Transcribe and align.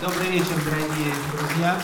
Добрый 0.00 0.30
вечер, 0.30 0.54
дорогие 0.64 1.12
друзья. 1.30 1.78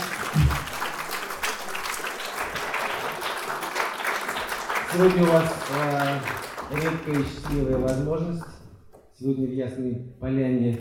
Сегодня 4.90 5.22
у 5.22 5.26
вас 5.26 5.54
э, 5.74 6.18
редкая 6.76 7.14
и 7.14 7.24
счастливая 7.24 7.76
возможность. 7.76 8.42
Сегодня 9.18 9.46
в 9.46 9.52
Ясной 9.52 10.14
Поляне 10.18 10.80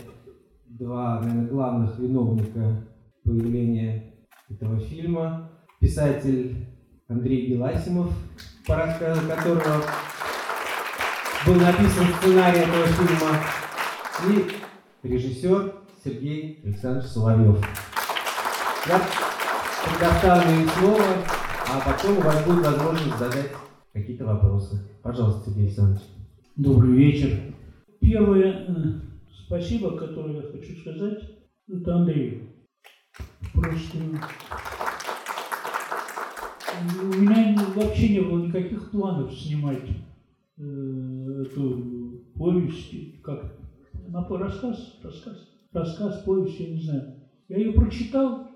два, 0.64 1.20
наверное, 1.20 1.46
главных 1.46 1.98
виновника 1.98 2.86
появления 3.22 4.14
этого 4.48 4.80
фильма. 4.80 5.50
Писатель 5.78 6.66
Андрей 7.06 7.48
Геласимов, 7.48 8.14
по 8.66 8.76
рассказу 8.76 9.20
которого 9.28 9.82
был 11.44 11.54
написан 11.56 12.06
сценарий 12.18 12.60
этого 12.60 12.86
фильма, 12.86 13.36
и 14.26 15.06
режиссер 15.06 15.75
Сергей 16.06 16.60
Александрович 16.62 17.08
Соловьев. 17.08 17.58
Я 18.86 19.02
предоставлю 19.84 20.60
им 20.60 20.68
слово, 20.68 21.02
а 21.68 21.80
потом 21.84 22.18
у 22.18 22.20
вас 22.20 22.46
будет 22.46 22.64
возможность 22.64 23.18
задать 23.18 23.50
какие-то 23.92 24.24
вопросы. 24.24 24.88
Пожалуйста, 25.02 25.50
Сергей 25.50 25.66
Александрович. 25.66 26.02
Добрый 26.54 26.92
вечер. 26.92 27.54
Первое 28.00 28.66
э, 28.68 28.72
спасибо, 29.46 29.96
которое 29.96 30.36
я 30.36 30.42
хочу 30.42 30.76
сказать, 30.76 31.24
это 31.68 31.96
Андрею. 31.96 32.50
Просто 33.52 33.98
у 37.02 37.06
меня 37.16 37.58
вообще 37.74 38.10
не 38.10 38.20
было 38.20 38.46
никаких 38.46 38.92
планов 38.92 39.34
снимать 39.34 39.82
э, 40.56 40.62
эту 40.62 42.22
повесть, 42.36 43.20
как 43.22 43.56
на 44.06 44.22
рассказ, 44.28 45.00
рассказ, 45.02 45.55
рассказ, 45.76 46.22
повесть, 46.24 46.58
я 46.60 46.70
не 46.70 46.80
знаю. 46.80 47.14
Я 47.48 47.58
ее 47.58 47.72
прочитал, 47.72 48.48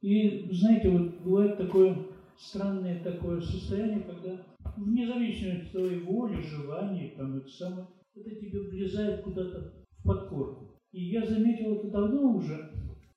и, 0.00 0.48
знаете, 0.52 0.90
вот 0.90 1.20
бывает 1.24 1.56
такое 1.56 1.96
странное 2.38 3.02
такое 3.02 3.40
состояние, 3.40 4.00
когда 4.02 4.42
вне 4.76 5.06
зависимости 5.06 5.66
от 5.66 5.70
твоей 5.72 6.00
воли, 6.00 6.42
желания, 6.42 7.14
там, 7.16 7.38
это 7.38 7.48
самое, 7.48 7.88
это 8.14 8.30
тебе 8.30 8.60
влезает 8.60 9.22
куда-то 9.22 9.72
в 9.98 10.02
подкорку. 10.06 10.78
И 10.92 11.04
я 11.10 11.26
заметил 11.26 11.76
это 11.76 11.90
давно 11.90 12.36
уже, 12.36 12.70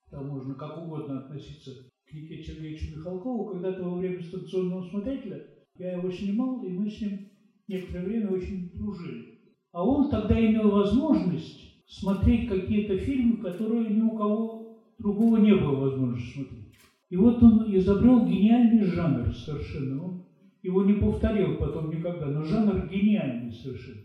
там 0.10 0.30
можно 0.30 0.56
как 0.56 0.78
угодно 0.84 1.20
относиться 1.20 1.72
к 2.06 2.14
Никите 2.14 2.44
Сергеевичу 2.44 2.98
Михалкову, 2.98 3.52
когда-то 3.52 3.84
во 3.84 3.98
время 3.98 4.22
станционного 4.24 4.90
смотрителя 4.90 5.46
я 5.78 5.94
его 5.94 6.12
снимал, 6.12 6.64
и 6.64 6.70
мы 6.70 6.90
с 6.90 7.00
ним 7.00 7.30
некоторое 7.68 8.06
время 8.06 8.32
очень 8.32 8.72
дружили. 8.74 9.40
А 9.72 9.86
он 9.86 10.10
тогда 10.10 10.40
имел 10.40 10.72
возможность 10.72 11.69
смотреть 11.90 12.48
какие-то 12.48 12.98
фильмы, 12.98 13.38
которые 13.38 13.90
ни 13.90 14.02
у 14.02 14.16
кого 14.16 14.78
другого 15.00 15.38
не 15.38 15.56
было 15.56 15.76
возможности 15.76 16.34
смотреть. 16.34 16.66
И 17.10 17.18
вот 17.18 17.42
он 17.42 17.76
изобрел 17.76 18.26
гениальный 18.26 18.84
жанр 18.84 19.34
совершенно. 19.34 20.04
Он 20.04 20.24
его 20.62 20.84
не 20.84 20.94
повторил 20.94 21.58
потом 21.58 21.90
никогда, 21.90 22.28
но 22.28 22.44
жанр 22.44 22.88
гениальный 22.88 23.52
совершенно. 23.52 24.02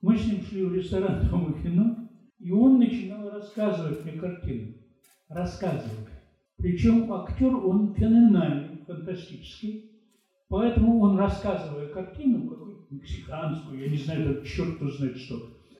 Мы 0.00 0.16
с 0.16 0.26
ним 0.26 0.42
шли 0.42 0.64
в 0.64 0.74
ресторан 0.74 1.28
«Дом 1.30 1.52
и 1.52 1.62
кино», 1.62 2.08
и 2.40 2.50
он 2.50 2.78
начинал 2.78 3.30
рассказывать 3.30 4.04
мне 4.04 4.14
картину. 4.14 4.74
Рассказывать. 5.28 6.08
Причем 6.56 7.12
актер, 7.12 7.54
он 7.54 7.94
феноменальный, 7.94 8.84
фантастический. 8.84 9.92
Поэтому 10.48 11.00
он, 11.00 11.16
рассказывая 11.16 11.86
картину, 11.88 12.48
какую-то 12.48 12.92
мексиканскую, 12.92 13.80
я 13.80 13.88
не 13.88 13.98
знаю, 13.98 14.42
черт 14.44 14.80
знает 14.80 15.18
что, 15.18 15.36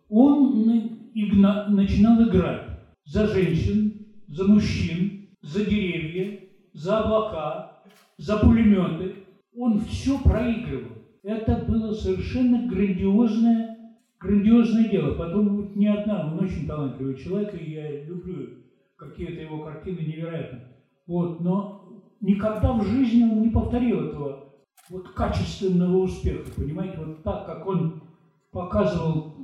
он 0.08 0.66
игна, 1.14 1.68
начинал 1.68 2.28
играть 2.28 2.68
за 3.04 3.26
женщин, 3.26 4.06
за 4.28 4.44
мужчин, 4.44 5.28
за 5.40 5.64
деревья, 5.64 6.40
за 6.72 7.00
облака, 7.00 7.82
за 8.16 8.38
пулеметы. 8.38 9.24
Он 9.56 9.80
все 9.80 10.18
проигрывал. 10.20 10.98
Это 11.22 11.64
было 11.68 11.92
совершенно 11.92 12.68
грандиозное, 12.68 13.96
грандиозное 14.20 14.88
дело. 14.88 15.14
Потом 15.14 15.56
вот 15.56 15.76
не 15.76 15.88
одна, 15.88 16.32
он 16.32 16.44
очень 16.44 16.66
талантливый 16.66 17.16
человек, 17.16 17.54
и 17.60 17.72
я 17.72 18.04
люблю 18.04 18.58
какие-то 18.96 19.40
его 19.40 19.64
картины 19.64 19.98
невероятно. 20.00 20.60
Вот, 21.06 21.40
но 21.40 22.02
никогда 22.20 22.72
в 22.74 22.84
жизни 22.84 23.22
он 23.22 23.42
не 23.42 23.50
повторил 23.50 24.08
этого 24.08 24.52
вот 24.90 25.08
качественного 25.10 25.98
успеха, 25.98 26.50
понимаете, 26.56 26.98
вот 26.98 27.22
так, 27.22 27.46
как 27.46 27.66
он 27.66 28.02
показывал, 28.50 29.34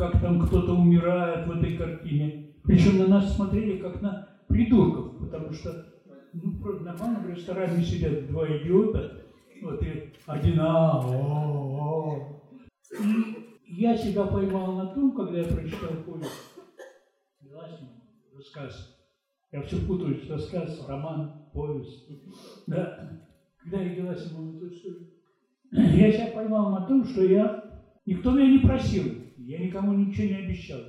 как 0.00 0.18
там 0.18 0.40
кто-то 0.46 0.72
умирает 0.72 1.46
в 1.46 1.50
этой 1.50 1.76
картине. 1.76 2.54
Причем 2.64 2.96
на 3.00 3.06
нас 3.06 3.36
смотрели 3.36 3.76
как 3.76 4.00
на 4.00 4.28
придурков, 4.48 5.18
потому 5.18 5.52
что 5.52 5.92
ну, 6.32 6.52
в 6.52 6.82
нормальном 6.82 7.28
ресторане 7.28 7.84
сидят 7.84 8.26
два 8.28 8.46
идиота, 8.46 9.20
вот 9.60 9.82
и 9.82 10.14
один 10.24 10.58
а, 10.58 11.00
о, 11.04 11.20
о. 11.76 12.42
Я 13.66 13.94
себя 13.94 14.24
поймал 14.24 14.72
на 14.72 14.86
том, 14.86 15.14
когда 15.14 15.38
я 15.38 15.44
прочитал 15.44 15.90
повесть 16.06 16.30
Геласимова, 17.42 18.00
рассказ. 18.34 18.96
Я 19.52 19.60
все 19.62 19.84
путаюсь, 19.84 20.30
рассказ, 20.30 20.82
роман, 20.88 21.50
повесть. 21.52 22.08
Да. 22.66 23.20
Когда 23.58 23.82
я 23.82 23.96
Геласимов 23.96 24.56
эту 24.56 24.72
историю. 24.72 25.10
Я 25.72 26.10
себя 26.10 26.32
поймал 26.32 26.70
на 26.70 26.86
том, 26.86 27.04
что 27.04 27.22
я, 27.22 27.64
никто 28.06 28.30
меня 28.30 28.50
не 28.50 28.58
просил, 28.60 29.19
я 29.46 29.58
никому 29.58 29.94
ничего 29.94 30.28
не 30.28 30.44
обещал. 30.44 30.80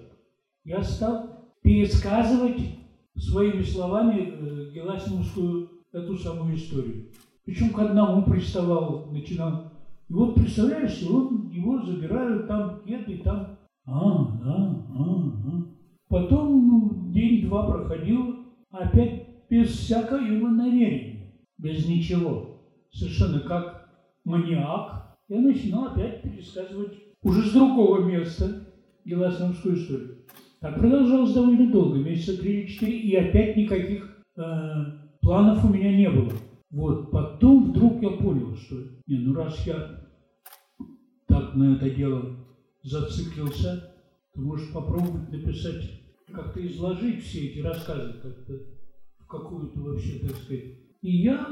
Я 0.63 0.83
стал 0.83 1.53
пересказывать 1.61 2.61
своими 3.15 3.61
словами 3.61 4.19
э, 4.19 4.71
Геласимовскую 4.73 5.69
эту 5.91 6.17
самую 6.17 6.55
историю. 6.55 7.09
Причем 7.45 7.69
к 7.69 7.79
одному 7.79 8.23
приставал, 8.23 9.09
начинал. 9.11 9.71
И 10.07 10.13
вот 10.13 10.35
представляешь, 10.35 11.01
он, 11.09 11.49
его 11.49 11.81
забирают 11.81 12.47
там 12.47 12.81
где-то 12.83 13.11
и 13.11 13.17
там. 13.17 13.57
А, 13.85 14.25
да, 14.43 14.85
а, 14.89 15.03
а. 15.03 15.65
Потом 16.09 16.67
ну, 16.67 17.11
день-два 17.11 17.67
проходил, 17.71 18.45
опять 18.69 19.47
без 19.49 19.69
всякого 19.69 20.19
намерения, 20.19 21.33
без 21.57 21.87
ничего. 21.87 22.61
Совершенно 22.91 23.39
как 23.39 23.89
маньяк. 24.25 25.17
Я 25.29 25.39
начинал 25.39 25.85
опять 25.85 26.21
пересказывать 26.21 27.10
уже 27.23 27.49
с 27.49 27.53
другого 27.53 28.03
места 28.03 28.67
Геласимовскую 29.05 29.75
историю. 29.75 30.17
Так 30.59 30.77
продолжалось 30.77 31.33
довольно 31.33 31.71
долго, 31.71 31.97
месяца 31.99 32.39
три 32.39 32.61
или 32.61 32.67
четыре, 32.67 32.99
и 32.99 33.15
опять 33.15 33.57
никаких 33.57 34.23
э, 34.37 34.41
планов 35.21 35.65
у 35.65 35.69
меня 35.73 35.95
не 35.95 36.09
было. 36.09 36.31
Вот, 36.69 37.11
потом 37.11 37.71
вдруг 37.71 38.01
я 38.01 38.11
понял, 38.11 38.55
что, 38.55 38.75
не, 39.07 39.19
ну 39.19 39.33
раз 39.33 39.65
я 39.65 40.05
так 41.27 41.55
на 41.55 41.75
это 41.75 41.89
дело 41.89 42.37
зациклился, 42.83 43.91
то 44.33 44.41
может 44.41 44.71
попробовать 44.71 45.31
написать, 45.31 45.83
как-то 46.31 46.65
изложить 46.65 47.23
все 47.23 47.47
эти 47.47 47.59
рассказы 47.59 48.13
как-то 48.21 48.53
в 49.19 49.27
какую-то 49.27 49.79
вообще, 49.79 50.19
так 50.19 50.37
сказать. 50.37 50.63
И 51.01 51.23
я, 51.23 51.45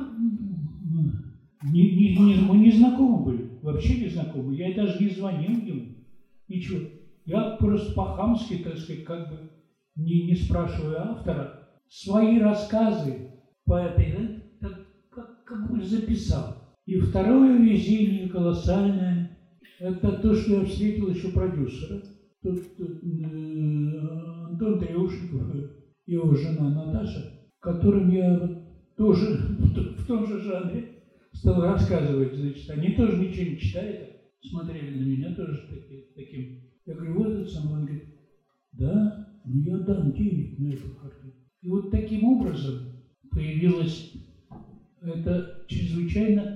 не, 1.64 1.92
не, 1.92 2.18
не, 2.18 2.36
мы 2.36 2.58
не 2.58 2.72
знакомы 2.72 3.24
были, 3.26 3.49
вообще 3.62 3.96
не 3.96 4.08
знакомы, 4.08 4.54
я 4.54 4.72
даже 4.72 4.98
не 4.98 5.08
звонил 5.08 5.58
ему, 5.58 5.88
ничего. 6.48 6.82
Я 7.26 7.46
просто 7.46 7.94
по-хамски, 7.94 8.58
так 8.58 8.78
сказать, 8.78 9.04
как 9.04 9.28
бы 9.28 9.42
не, 9.96 10.20
не 10.20 10.36
спрашивая 10.36 11.02
автора, 11.10 11.50
свои 11.88 12.38
рассказы 12.38 13.20
по 13.66 13.74
этой, 13.74 14.32
как, 14.60 14.74
как, 15.10 15.28
как 15.44 15.70
бы 15.70 15.82
записал. 15.82 16.56
И 16.86 16.98
второе 16.98 17.56
везение 17.58 18.28
колоссальное, 18.28 19.28
это 19.80 20.12
то, 20.12 20.34
что 20.34 20.54
я 20.54 20.64
встретил 20.64 21.08
еще 21.08 21.30
продюсера. 21.30 22.02
Тут, 22.42 22.58
тут 22.78 22.92
э, 23.04 24.46
Антон 24.46 24.78
Триушников 24.78 25.50
и 25.54 25.66
его 26.06 26.34
жена 26.34 26.70
Наташа, 26.70 27.26
которым 27.60 28.08
я 28.08 28.50
тоже 28.96 29.32
в, 29.58 30.02
в 30.02 30.04
том 30.04 30.26
же 30.26 30.40
жанре 30.40 30.84
стал 31.32 31.64
рассказывать. 31.66 32.34
Значит, 32.34 32.70
они 32.70 32.90
тоже 32.90 33.18
ничего 33.18 33.46
не 33.48 33.56
читают, 33.56 34.00
смотрели 34.42 34.92
на 34.92 35.04
меня 35.04 35.32
тоже 35.32 35.62
таки, 35.64 36.04
таким 36.16 36.50
я 36.86 36.96
говорю, 36.96 37.14
вот 37.14 37.34
это 37.34 37.48
самое. 37.48 37.76
Он 37.76 37.86
говорит, 37.86 38.04
да, 38.74 39.14
ну 39.44 39.58
я 39.58 39.78
дам 39.78 40.12
денег 40.12 40.58
на 40.58 40.68
эту 40.68 40.90
картину. 40.90 41.34
И 41.62 41.68
вот 41.68 41.90
таким 41.92 42.24
образом 42.26 42.84
появилась 43.30 44.04
эта 45.02 45.46
чрезвычайно, 45.68 46.50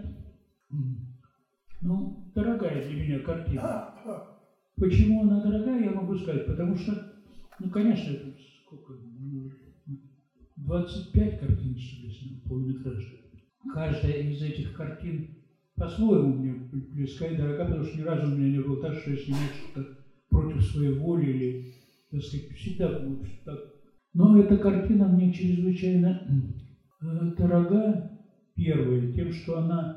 ну, 1.82 2.12
дорогая 2.34 2.82
для 2.82 2.96
меня 2.96 3.20
картина. 3.20 3.84
Почему 4.78 5.22
она 5.22 5.40
дорогая, 5.40 5.82
я 5.82 5.92
могу 5.92 6.16
сказать, 6.16 6.46
потому 6.46 6.76
что, 6.76 6.98
ну, 7.60 7.70
конечно, 7.70 8.10
это 8.10 8.34
сколько, 8.58 8.96
25 10.58 11.36
картин, 11.36 11.78
что 11.78 11.98
ли, 11.98 12.10
полнометражных. 12.48 13.23
Каждая 13.72 14.18
из 14.18 14.42
этих 14.42 14.74
картин 14.74 15.24
по-своему 15.76 16.34
мне 16.34 16.54
близка 16.92 17.28
и 17.28 17.38
дорога, 17.38 17.66
потому 17.66 17.84
что 17.84 17.98
ни 17.98 18.02
разу 18.02 18.32
у 18.32 18.36
меня 18.36 18.50
не 18.50 18.60
было 18.60 18.80
так, 18.80 18.94
что 18.96 19.12
я 19.12 19.18
снимаю 19.18 19.50
что-то 19.52 19.86
против 20.30 20.64
своей 20.64 20.90
воли 20.90 21.26
или, 21.26 21.66
так 22.12 22.22
сказать, 22.22 22.48
всегда 22.56 22.92
так 23.46 23.60
Но 24.14 24.38
эта 24.38 24.58
картина 24.58 25.08
мне 25.08 25.32
чрезвычайно 25.32 26.22
э, 27.02 27.28
дорога, 27.38 28.02
первая, 28.56 29.08
тем, 29.08 29.32
что 29.32 29.58
она 29.58 29.94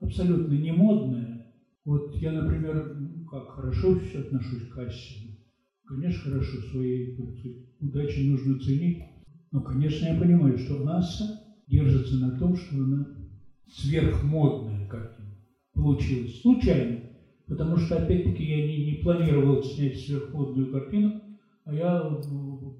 абсолютно 0.00 0.54
не 0.54 0.72
модная. 0.72 1.40
Вот 1.84 2.14
я, 2.16 2.32
например, 2.32 2.84
ну, 2.84 3.24
как 3.24 3.50
хорошо 3.50 3.94
все 3.94 4.20
отношусь 4.20 4.64
к 4.64 4.74
кассе. 4.74 5.14
Конечно, 5.86 6.20
хорошо, 6.22 6.58
свои 6.60 7.08
удачи 7.80 8.20
нужно 8.20 8.56
ценить. 8.56 8.98
Но, 9.52 9.60
конечно, 9.60 10.06
я 10.06 10.14
понимаю, 10.14 10.56
что 10.56 10.78
Асса 10.86 11.39
держится 11.70 12.16
на 12.16 12.32
том, 12.32 12.56
что 12.56 12.76
она 12.76 13.06
сверхмодная 13.66 14.86
картина. 14.86 15.28
Получилась 15.72 16.40
случайно. 16.40 17.00
Потому 17.46 17.76
что, 17.76 17.96
опять-таки, 17.96 18.44
я 18.44 18.66
не, 18.66 18.84
не 18.84 18.92
планировал 19.02 19.62
снять 19.62 19.98
сверхмодную 19.98 20.70
картину, 20.70 21.20
а 21.64 21.72
я 21.72 22.00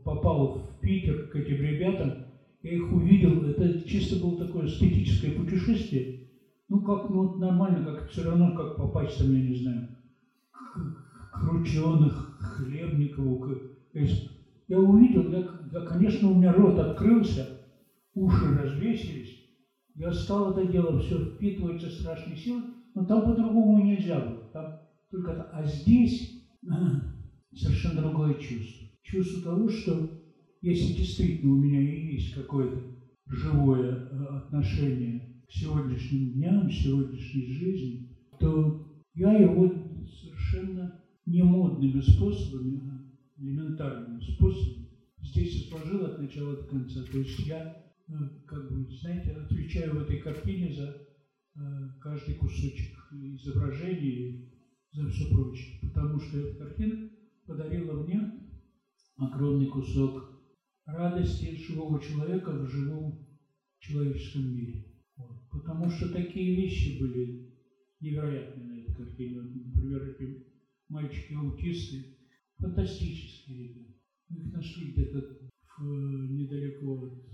попал 0.05 0.55
в 0.55 0.81
Питер 0.81 1.29
к 1.29 1.37
этим 1.37 1.57
ребятам, 1.57 2.27
я 2.63 2.73
их 2.73 2.93
увидел, 2.93 3.45
это 3.45 3.81
чисто 3.89 4.17
было 4.17 4.37
такое 4.37 4.67
эстетическое 4.67 5.33
путешествие. 5.33 6.29
Ну, 6.69 6.83
как, 6.83 7.09
ну, 7.11 7.37
нормально, 7.37 7.85
как 7.85 8.09
все 8.11 8.23
равно, 8.23 8.55
как 8.55 8.77
попасть 8.77 9.19
там, 9.19 9.33
я 9.33 9.43
не 9.43 9.57
знаю, 9.57 9.89
к, 10.53 11.33
к 11.33 11.45
Рученых, 11.49 12.39
я 14.69 14.79
увидел, 14.79 15.31
я, 15.33 15.49
я, 15.73 15.81
конечно, 15.81 16.31
у 16.31 16.37
меня 16.37 16.53
рот 16.53 16.79
открылся, 16.79 17.60
уши 18.21 18.55
развесились, 18.55 19.37
я 19.95 20.13
стал 20.13 20.53
это 20.53 20.71
дело 20.71 20.99
все 20.99 21.19
впитывать 21.25 21.81
со 21.81 21.91
страшной 21.91 22.37
силой, 22.37 22.63
но 22.95 23.05
там 23.05 23.23
по-другому 23.23 23.85
нельзя 23.85 24.21
было. 24.21 24.51
Там 24.53 24.81
только 25.11 25.33
это. 25.33 25.43
А 25.53 25.65
здесь 25.65 26.45
совершенно 27.55 28.03
другое 28.03 28.35
чувство. 28.35 28.89
Чувство 29.03 29.43
того, 29.43 29.69
что 29.69 30.11
если 30.61 30.95
действительно 30.95 31.53
у 31.53 31.57
меня 31.57 31.81
и 31.81 32.15
есть 32.15 32.35
какое-то 32.35 32.81
живое 33.27 33.95
э, 33.95 34.25
отношение 34.37 35.43
к 35.49 35.53
сегодняшним 35.53 36.33
дням, 36.33 36.71
сегодняшней 36.71 37.47
жизни, 37.47 38.19
то 38.39 38.87
я 39.15 39.33
его 39.33 39.73
совершенно 40.07 41.01
не 41.27 41.43
модными 41.43 42.01
способами, 42.01 42.81
а 42.85 43.43
элементарными 43.43 44.21
способами 44.21 44.89
здесь 45.23 45.69
сложил 45.69 46.05
от 46.05 46.19
начала 46.19 46.57
до 46.57 46.65
конца. 46.65 47.03
То 47.11 47.19
есть 47.19 47.39
я, 47.47 47.77
как 48.47 48.71
бы, 48.71 48.87
знаете, 48.91 49.31
отвечаю 49.31 49.95
в 49.95 49.99
этой 49.99 50.19
картине 50.19 50.71
за 50.71 50.97
э, 51.57 51.61
каждый 52.01 52.35
кусочек 52.35 52.97
изображения 53.13 54.49
за 54.93 55.09
все 55.09 55.29
прочее. 55.29 55.79
Потому 55.81 56.19
что 56.19 56.39
эта 56.39 56.57
картина 56.57 57.11
подарила 57.47 58.03
мне 58.03 58.21
огромный 59.17 59.67
кусок 59.67 60.41
радости 60.87 61.57
живого 61.57 62.01
человека 62.01 62.51
в 62.53 62.69
живом 62.69 63.27
человеческом 63.79 64.55
мире. 64.55 64.87
Вот. 65.17 65.49
Потому 65.51 65.91
что 65.91 66.13
такие 66.13 66.57
вещи 66.57 67.01
были 67.01 67.55
невероятные 68.01 68.67
на 68.67 68.81
этой 68.81 68.95
картине. 68.95 69.41
Например, 69.41 70.03
эти 70.11 70.47
мальчики-аутисты, 70.89 72.17
фантастические 72.59 73.69
ребята. 73.69 73.95
Мы 74.29 74.41
их 74.41 74.53
нашли 74.53 74.93
где-то 74.93 75.51
недалеко 75.83 77.05
от 77.05 77.30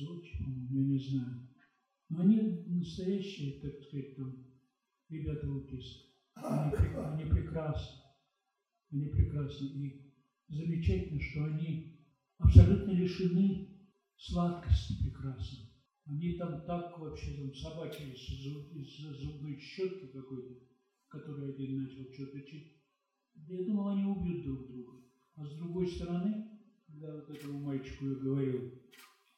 Сочи, 0.00 0.42
я 0.70 0.82
не 0.82 0.98
знаю. 0.98 1.46
Но 2.08 2.22
они 2.22 2.64
настоящие, 2.68 3.60
так 3.60 3.82
сказать, 3.82 4.16
там, 4.16 4.46
ребята-аутисты. 5.10 6.08
Они, 6.36 6.74
они 6.96 7.30
прекрасны. 7.30 8.00
Они 8.90 9.08
прекрасны. 9.08 9.66
И 9.66 10.14
замечательно, 10.48 11.20
что 11.20 11.44
они 11.44 11.98
абсолютно 12.38 12.92
лишены 12.92 13.90
сладкости 14.16 15.02
прекрасной. 15.02 15.68
Они 16.06 16.32
там 16.38 16.64
так 16.64 16.98
вообще 16.98 17.36
там 17.36 17.54
собачились 17.54 18.30
из-за 18.30 19.12
зубной 19.12 19.58
щетки 19.58 20.06
какой-то, 20.06 20.64
который 21.08 21.52
один 21.52 21.82
начал 21.82 22.10
что-то 22.14 22.40
чить. 22.40 22.72
Я 23.34 23.64
думал, 23.66 23.88
они 23.88 24.04
убьют 24.04 24.44
друг 24.44 24.66
друга. 24.66 25.04
А 25.36 25.44
с 25.44 25.54
другой 25.56 25.86
стороны, 25.86 26.58
когда 26.86 27.16
вот 27.16 27.28
этому 27.28 27.60
мальчику 27.60 28.08
я 28.08 28.14
говорил, 28.14 28.80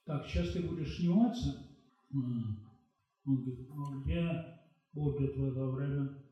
так, 0.05 0.27
сейчас 0.27 0.53
ты 0.53 0.63
будешь 0.63 0.97
сниматься, 0.97 1.69
он 2.13 2.57
говорит, 3.25 3.69
ну 3.69 4.03
где 4.03 4.31
будет 4.93 5.37
в 5.37 5.45
это 5.45 5.67
время 5.67 6.23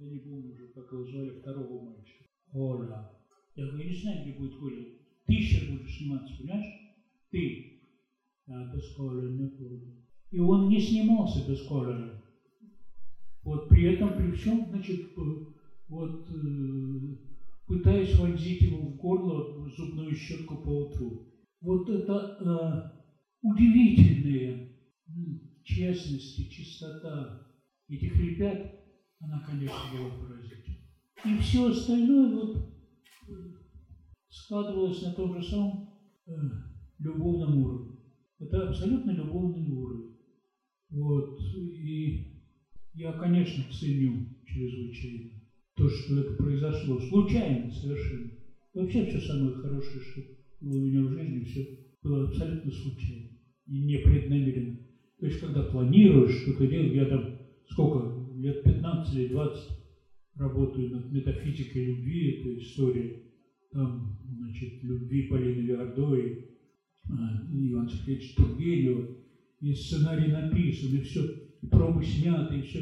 я 0.00 0.08
не 0.08 0.18
помню 0.18 0.54
уже, 0.54 0.68
как 0.68 0.90
его 0.92 1.04
звали, 1.04 1.38
второго 1.40 1.90
мальчика. 1.90 2.24
Оля. 2.54 3.10
Я 3.54 3.66
говорю, 3.66 3.84
я 3.84 3.90
не 3.90 4.00
знаю, 4.00 4.22
где 4.22 4.38
будет 4.38 4.54
Оля. 4.62 4.86
Ты 5.26 5.34
сейчас 5.34 5.68
будешь 5.68 5.98
сниматься, 5.98 6.34
понимаешь? 6.38 6.66
Ты. 7.30 7.82
Я 8.46 8.72
без 8.72 8.94
Коля 8.94 9.28
не 9.28 9.44
буду. 9.44 10.06
И 10.30 10.38
он 10.38 10.70
не 10.70 10.80
снимался 10.80 11.46
без 11.46 11.60
Коля. 11.66 12.22
Вот 13.42 13.68
при 13.68 13.94
этом, 13.94 14.16
при 14.16 14.30
всем, 14.30 14.66
значит, 14.70 15.14
вот 15.88 16.30
э, 16.30 17.16
пытаясь 17.66 18.18
вонзить 18.18 18.62
ему 18.62 18.92
в 18.92 18.96
горло 18.96 19.68
зубную 19.68 20.14
щетку 20.14 20.56
по 20.56 20.86
утру. 20.86 21.26
Вот 21.60 21.90
это 21.90 22.99
э, 23.42 23.46
удивительная 23.46 24.70
честность 25.64 26.38
и 26.38 26.50
чистота 26.50 27.46
этих 27.88 28.16
ребят, 28.16 28.58
она, 29.20 29.40
конечно, 29.46 29.76
была 29.92 30.10
поразительна. 30.10 30.78
И 31.24 31.36
все 31.40 31.68
остальное 31.68 32.34
вот 32.34 32.56
э, 32.56 33.32
складывалось 34.28 35.02
на 35.02 35.12
том 35.12 35.34
же 35.34 35.42
самом 35.42 35.88
э, 36.26 36.32
любовном 36.98 37.58
уровне. 37.58 37.98
Это 38.38 38.68
абсолютно 38.68 39.10
любовный 39.10 39.68
уровень. 39.68 40.16
Вот. 40.90 41.38
И 41.54 42.42
я, 42.94 43.12
конечно, 43.12 43.64
ценю 43.70 44.26
чрезвычайно 44.46 45.30
то, 45.74 45.88
что 45.88 46.20
это 46.20 46.32
произошло. 46.34 46.98
Случайно 46.98 47.70
совершенно. 47.70 48.30
Вообще 48.72 49.04
все 49.04 49.20
самое 49.20 49.54
хорошее, 49.54 50.00
что 50.00 50.22
было 50.60 50.78
у 50.78 50.86
меня 50.86 51.02
в 51.02 51.10
жизни, 51.10 51.44
все 51.44 51.66
было 52.02 52.28
абсолютно 52.28 52.70
случайно 52.70 53.29
непреднамеренно. 53.78 54.76
То 55.18 55.26
есть, 55.26 55.38
когда 55.38 55.62
планируешь 55.62 56.32
что-то 56.32 56.66
делать, 56.66 56.92
я 56.92 57.06
там 57.06 57.28
сколько, 57.70 58.12
лет 58.34 58.62
15 58.62 59.14
или 59.14 59.26
20 59.26 59.68
работаю 60.34 60.90
над 60.90 61.10
метафизикой 61.10 61.82
любви, 61.82 62.30
это 62.30 62.56
история 62.56 63.12
там, 63.70 64.16
значит, 64.36 64.82
любви 64.82 65.22
Полины 65.22 65.60
Виардой, 65.60 66.46
а, 67.08 67.46
Иван 67.48 67.88
Сергеевич 67.88 68.34
Тургенева, 68.34 69.06
и 69.60 69.74
сценарий 69.74 70.26
написан, 70.26 70.94
и 70.94 71.00
все, 71.00 71.22
и 71.62 71.66
пробы 71.66 72.02
сняты, 72.02 72.58
и 72.58 72.62
все. 72.62 72.80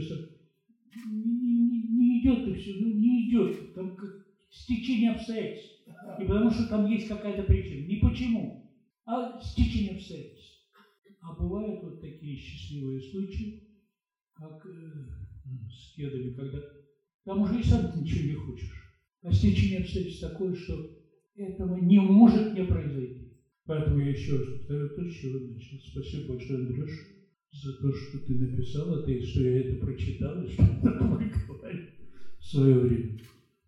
Не, 1.06 1.60
не, 1.60 1.82
не 1.88 2.20
идет, 2.20 2.46
и 2.46 2.52
все, 2.52 2.74
ну 2.74 2.88
не 2.88 3.28
идет, 3.28 3.74
там 3.74 3.94
как 3.94 4.26
стечение 4.48 5.10
обстоятельств. 5.10 5.82
И 6.20 6.24
потому 6.24 6.50
что 6.50 6.68
там 6.68 6.86
есть 6.86 7.08
какая-то 7.08 7.42
причина. 7.42 7.86
Не 7.86 7.96
почему, 7.96 8.72
а 9.04 9.38
стечение 9.40 9.92
обстоятельств. 9.92 10.57
А 11.20 11.32
бывают 11.32 11.82
вот 11.82 11.98
такие 11.98 12.34
счастливые 12.36 13.00
случаи, 13.00 13.54
как 14.32 14.64
э, 14.66 15.04
с 15.70 15.88
кедами, 15.88 16.30
когда 16.30 16.60
там 17.24 17.40
уже 17.40 17.58
и 17.58 17.62
сам 17.62 17.86
ты 17.86 17.98
ничего 17.98 18.22
не 18.22 18.34
хочешь. 18.34 18.84
А 19.22 19.32
стечение 19.32 19.78
обстоятельств 19.78 20.20
такое, 20.20 20.52
что 20.52 20.82
этого 21.34 21.74
не 21.76 22.00
может 22.00 22.52
не 22.52 22.62
произойти. 22.64 23.26
Поэтому 23.64 23.98
я 23.98 24.08
еще 24.10 24.36
раз 24.36 24.46
повторю 24.46 24.88
то, 24.88 25.04
с 25.04 25.08
чего 25.08 25.38
начал. 25.38 25.78
Спасибо 25.78 26.26
большое, 26.26 26.58
Андрюш, 26.60 27.02
за 27.50 27.72
то, 27.72 27.90
что 27.92 28.18
ты 28.18 28.34
написал 28.34 28.90
это, 28.92 29.10
и 29.10 29.18
что 29.20 29.40
я 29.40 29.58
это 29.58 29.74
прочитал, 29.76 30.38
и 30.38 30.46
что 30.46 30.64
это 30.64 30.88
опубликовали 30.90 31.82
в 32.38 32.44
свое 32.44 32.76
время. 32.76 33.12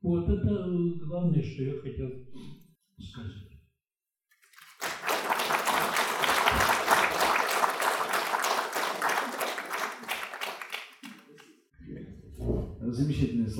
Вот 0.02 0.28
это 0.28 0.66
главное, 0.98 1.42
что 1.42 1.62
я 1.62 1.74
хотел 1.74 2.14
сказать. 2.98 3.49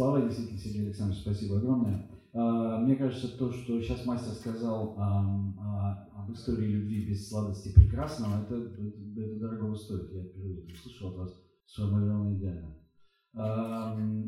Слова, 0.00 0.22
действительно, 0.22 0.58
Сергей 0.58 0.86
Александрович, 0.86 1.20
спасибо 1.20 1.58
огромное. 1.58 2.10
А, 2.32 2.78
мне 2.78 2.96
кажется, 2.96 3.36
то, 3.36 3.52
что 3.52 3.78
сейчас 3.82 4.06
мастер 4.06 4.32
сказал 4.32 4.96
об 4.96 6.32
истории 6.32 6.68
любви 6.68 7.06
без 7.06 7.28
сладости 7.28 7.70
прекрасного, 7.74 8.42
это, 8.42 8.54
это, 8.54 9.38
дорого 9.38 9.76
стоит. 9.76 10.10
Я 10.10 10.24
впервые 10.24 10.64
услышал 10.72 11.10
от 11.10 11.16
вас, 11.16 11.42
сформулировано 11.66 12.34
идеально. 12.34 12.76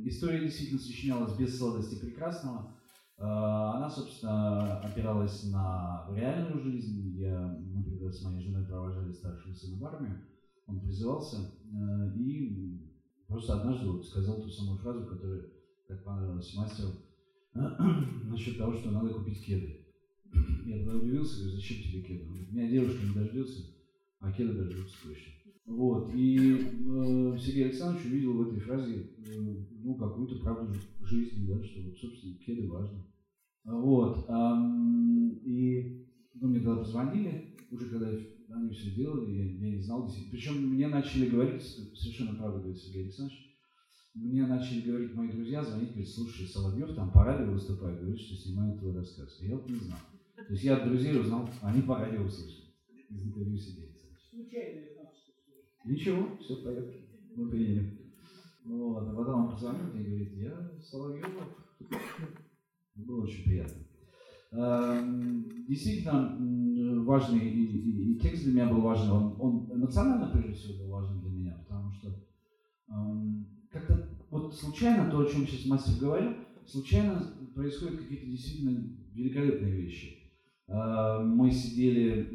История 0.07 0.41
действительно 0.41 0.79
сочинялась 0.79 1.39
без 1.39 1.57
сладости 1.59 1.99
прекрасного. 1.99 2.77
А, 3.17 3.79
она, 3.79 3.89
собственно, 3.89 4.79
опиралась 4.81 5.51
на 5.51 6.07
реальную 6.15 6.61
жизнь. 6.61 7.17
Я, 7.17 7.49
например, 7.49 8.13
с 8.13 8.23
моей 8.23 8.43
женой 8.43 8.67
провожали 8.67 9.11
старшего 9.13 9.55
сына 9.55 9.79
в 9.79 9.87
армию. 9.87 10.21
Он 10.67 10.81
призывался, 10.81 11.39
э, 11.39 12.19
и 12.19 12.93
Просто 13.33 13.55
однажды 13.55 13.91
вот 13.91 14.05
сказал 14.05 14.43
ту 14.43 14.51
самую 14.51 14.79
фразу, 14.81 15.07
которая 15.07 15.47
так 15.93 16.05
понравилась 16.05 16.55
мастеру, 16.55 16.91
насчет 17.55 18.57
того, 18.57 18.73
что 18.73 18.91
надо 18.91 19.13
купить 19.13 19.45
кеды. 19.45 19.81
Я 20.65 20.79
тогда 20.79 20.97
удивился, 20.97 21.41
говорю, 21.41 21.57
зачем 21.57 21.83
тебе 21.83 22.03
кеды? 22.03 22.27
Он 22.29 22.37
меня 22.51 22.71
девушка 22.71 23.05
не 23.05 23.15
дождется, 23.15 23.63
а 24.21 24.33
кеды 24.33 24.55
дождутся 24.55 24.97
точно. 25.03 25.33
Вот, 25.67 26.11
и 26.15 26.55
э, 26.55 27.39
Сергей 27.39 27.67
Александрович 27.67 28.07
увидел 28.07 28.33
в 28.35 28.49
этой 28.49 28.59
фразе, 28.61 29.11
э, 29.19 29.57
ну, 29.85 29.95
какую-то 29.95 30.43
правду 30.43 30.75
жизни, 31.03 31.47
да, 31.47 31.63
что, 31.63 31.83
вот, 31.83 31.97
собственно, 31.99 32.35
кеды 32.37 32.69
важны. 32.69 33.05
Вот, 33.65 34.29
эм, 34.29 35.39
и 35.45 36.09
ну, 36.35 36.49
мне 36.49 36.59
тогда 36.59 36.79
позвонили, 36.79 37.57
уже 37.71 37.87
когда 37.87 38.09
они 38.09 38.71
все 38.71 38.91
делали, 38.91 39.31
я, 39.31 39.45
я 39.45 39.77
не 39.77 39.83
знал 39.83 40.03
действительно. 40.03 40.33
Причем 40.33 40.67
мне 40.69 40.89
начали 40.89 41.29
говорить, 41.29 41.63
совершенно 41.63 42.35
правда 42.35 42.59
говорит 42.59 42.79
Сергей 42.79 43.05
Александрович, 43.05 43.52
мне 44.15 44.47
начали 44.47 44.83
говорить 44.83 45.15
мои 45.15 45.31
друзья, 45.31 45.65
звонить, 45.65 45.91
говорить, 45.91 46.15
слушай, 46.15 46.47
Соловьев 46.47 46.95
там 46.95 47.11
по 47.11 47.25
радио 47.25 47.51
выступает, 47.51 48.01
говорит, 48.01 48.21
что 48.21 48.37
снимает 48.37 48.79
твой 48.79 48.95
рассказ. 48.95 49.39
Я 49.41 49.57
вот 49.57 49.69
не 49.69 49.77
знал. 49.77 49.99
То 50.37 50.53
есть 50.53 50.65
я 50.65 50.77
от 50.77 50.85
друзей 50.85 51.19
узнал, 51.19 51.49
они 51.63 51.83
по 51.83 51.97
радио 51.97 52.23
услышали 52.23 52.75
из 53.09 53.27
интервью 53.27 53.57
Сергея 53.57 53.89
Александровича. 53.89 54.83
Ничего, 55.85 56.37
все 56.39 56.57
в 56.57 56.65
порядке. 56.65 57.01
Мы 57.35 57.49
приедем. 57.49 57.99
Вот, 58.65 59.09
а 59.09 59.15
потом 59.15 59.47
он 59.47 59.51
позвонил 59.51 59.93
мне 59.93 60.03
и 60.03 60.09
говорит, 60.09 60.33
я 60.35 60.71
Соловьев. 60.81 61.27
Было 62.95 63.25
очень 63.25 63.45
приятно. 63.45 63.83
Эм, 64.53 65.49
действительно 65.67 66.37
важный 67.05 67.41
и, 67.41 67.65
и, 67.65 68.13
и 68.13 68.19
текст 68.21 68.45
для 68.45 68.53
меня 68.53 68.73
был 68.73 68.83
важен. 68.83 69.11
Он, 69.11 69.37
он 69.41 69.73
эмоционально, 69.73 70.31
прежде 70.31 70.53
всего, 70.53 70.85
был 70.85 70.91
важен 70.91 71.21
для 71.21 71.31
меня, 71.31 71.57
потому 71.67 71.91
что 71.93 72.15
эм, 72.91 73.52
как-то 73.73 74.09
вот 74.31 74.55
случайно, 74.55 75.11
то, 75.11 75.21
о 75.21 75.27
чем 75.27 75.47
сейчас 75.47 75.67
мастер 75.67 76.01
говорил, 76.01 76.35
случайно 76.67 77.21
происходят 77.55 78.01
какие-то 78.01 78.27
действительно 78.27 78.79
великолепные 79.13 79.73
вещи. 79.73 80.33
Э, 80.69 81.21
мы 81.23 81.51
сидели 81.51 82.29
э, 82.31 82.35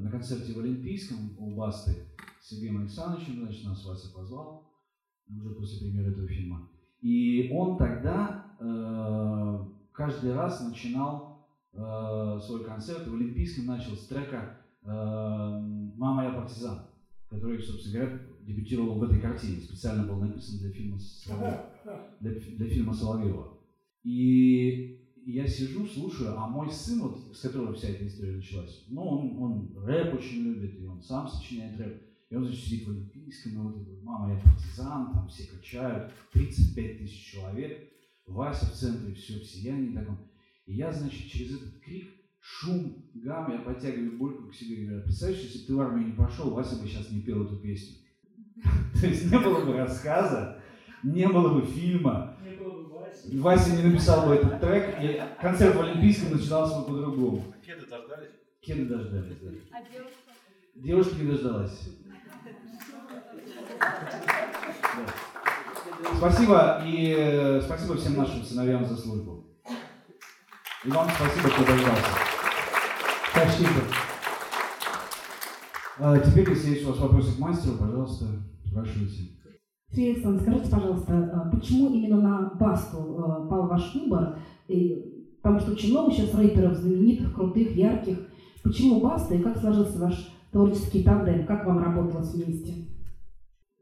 на 0.00 0.10
концерте 0.10 0.52
в 0.52 0.58
Олимпийском 0.58 1.36
у 1.38 1.56
Басты 1.56 1.92
с 2.40 2.50
Сергеем 2.50 2.82
Александровичем, 2.82 3.40
значит, 3.40 3.64
нас 3.64 3.84
Вася 3.84 4.12
позвал 4.14 4.70
уже 5.28 5.50
после 5.54 5.80
премьеры 5.80 6.12
этого 6.12 6.28
фильма. 6.28 6.68
И 7.00 7.50
он 7.52 7.76
тогда 7.76 8.46
э, 8.60 9.64
каждый 9.92 10.34
раз 10.34 10.60
начинал 10.60 11.48
э, 11.72 12.38
свой 12.44 12.64
концерт 12.64 13.06
в 13.06 13.14
Олимпийском 13.14 13.66
начал 13.66 13.94
с 13.94 14.06
трека 14.06 14.58
«Мама, 14.84 16.24
я 16.26 16.30
партизан», 16.30 16.86
который, 17.28 17.60
собственно 17.60 18.04
говоря, 18.04 18.20
дебютировал 18.42 18.98
в 18.98 19.02
этой 19.02 19.20
картине, 19.20 19.60
специально 19.60 20.06
был 20.06 20.20
написан 20.20 20.58
для 20.58 20.70
фильма 20.70 20.98
Соловьева. 20.98 21.70
Для, 22.20 22.30
для 22.32 22.66
фильма 22.68 22.94
Соловьева. 22.94 23.58
И 24.04 24.96
я 25.26 25.46
сижу, 25.48 25.84
слушаю, 25.86 26.38
а 26.38 26.48
мой 26.48 26.70
сын, 26.70 27.00
вот, 27.00 27.36
с 27.36 27.40
которого 27.40 27.74
вся 27.74 27.88
эта 27.88 28.06
история 28.06 28.36
началась, 28.36 28.84
ну, 28.88 29.02
он, 29.02 29.42
он 29.42 29.84
рэп 29.84 30.14
очень 30.14 30.42
любит, 30.42 30.80
и 30.80 30.86
он 30.86 31.02
сам 31.02 31.28
сочиняет 31.28 31.78
рэп. 31.78 32.02
И 32.30 32.36
он, 32.36 32.44
значит, 32.44 32.64
сидит 32.64 32.86
в 32.86 32.90
Олимпийском, 32.90 33.52
и 33.52 33.56
вот 33.56 33.82
этот, 33.82 34.02
мама, 34.02 34.34
я 34.34 34.40
партизан, 34.40 35.12
там 35.12 35.28
все 35.28 35.46
качают, 35.46 36.12
35 36.32 36.98
тысяч 36.98 37.32
человек, 37.32 37.88
Вася 38.26 38.66
в 38.66 38.72
центре, 38.72 39.14
все 39.14 39.40
в 39.40 39.44
сиянии 39.44 39.94
таком. 39.94 40.18
И 40.66 40.74
я, 40.74 40.92
значит, 40.92 41.30
через 41.30 41.56
этот 41.56 41.78
крик, 41.80 42.08
шум, 42.48 43.04
гам, 43.14 43.52
я 43.52 43.58
подтягиваю 43.58 44.18
Борьку 44.18 44.48
к 44.48 44.54
себе 44.54 44.76
и 44.76 44.86
говорю, 44.86 45.02
представляешь, 45.02 45.42
если 45.42 45.58
бы 45.58 45.66
ты 45.66 45.74
в 45.74 45.80
армию 45.80 46.06
не 46.06 46.12
пошел, 46.12 46.50
Вася 46.50 46.76
бы 46.76 46.86
сейчас 46.86 47.10
не 47.10 47.20
пел 47.20 47.44
эту 47.44 47.56
песню. 47.56 47.96
То 49.00 49.06
есть 49.06 49.30
не 49.30 49.38
было 49.38 49.64
бы 49.64 49.76
рассказа, 49.76 50.62
не 51.02 51.26
было 51.26 51.58
бы 51.58 51.66
фильма, 51.66 52.36
Вася 53.32 53.70
не 53.70 53.82
написал 53.82 54.28
бы 54.28 54.34
этот 54.34 54.60
трек, 54.60 54.96
и 55.00 55.20
концерт 55.40 55.74
в 55.74 55.80
Олимпийском 55.80 56.36
начинался 56.36 56.78
бы 56.78 56.86
по-другому. 56.86 57.52
Кеды 57.64 57.86
дождались? 57.86 58.30
Кеды 58.60 58.84
дождались, 58.84 59.36
да. 59.42 59.50
А 59.72 59.82
девушка? 59.82 60.32
Девушка 60.76 61.14
не 61.16 61.30
дождалась. 61.32 61.88
Спасибо 66.16 66.82
и 66.86 67.14
э, 67.18 67.60
спасибо 67.62 67.96
всем 67.96 68.16
нашим 68.16 68.44
сыновьям 68.44 68.84
за 68.84 68.96
службу. 68.96 69.46
И 70.84 70.90
вам 70.90 71.08
спасибо, 71.10 71.48
кто 71.48 71.64
дождался. 71.64 72.35
Спасибо. 73.36 73.68
А, 75.98 76.18
теперь, 76.18 76.48
если 76.48 76.70
есть 76.70 76.86
у 76.86 76.88
вас 76.88 76.98
вопросы 77.00 77.36
к 77.36 77.38
мастеру, 77.38 77.76
пожалуйста, 77.76 78.24
спрашивайте. 78.64 79.30
Сергей 79.90 80.14
Александрович, 80.14 80.42
скажите, 80.42 80.70
пожалуйста, 80.70 81.30
а 81.34 81.50
почему 81.50 81.92
именно 81.92 82.20
на 82.22 82.50
Басту 82.54 83.18
а, 83.18 83.46
пал 83.46 83.68
ваш 83.68 83.94
выбор? 83.94 84.38
И, 84.68 85.36
потому 85.42 85.60
что 85.60 85.72
очень 85.72 85.90
много 85.90 86.12
сейчас 86.12 86.34
рэперов 86.34 86.78
знаменитых, 86.78 87.34
крутых, 87.34 87.76
ярких. 87.76 88.18
Почему 88.62 89.00
Баста 89.00 89.34
и 89.34 89.42
как 89.42 89.58
сложился 89.58 89.98
ваш 89.98 90.32
творческий 90.50 91.02
тандем? 91.02 91.46
Как 91.46 91.66
вам 91.66 91.78
работалось 91.78 92.32
вместе? 92.32 92.86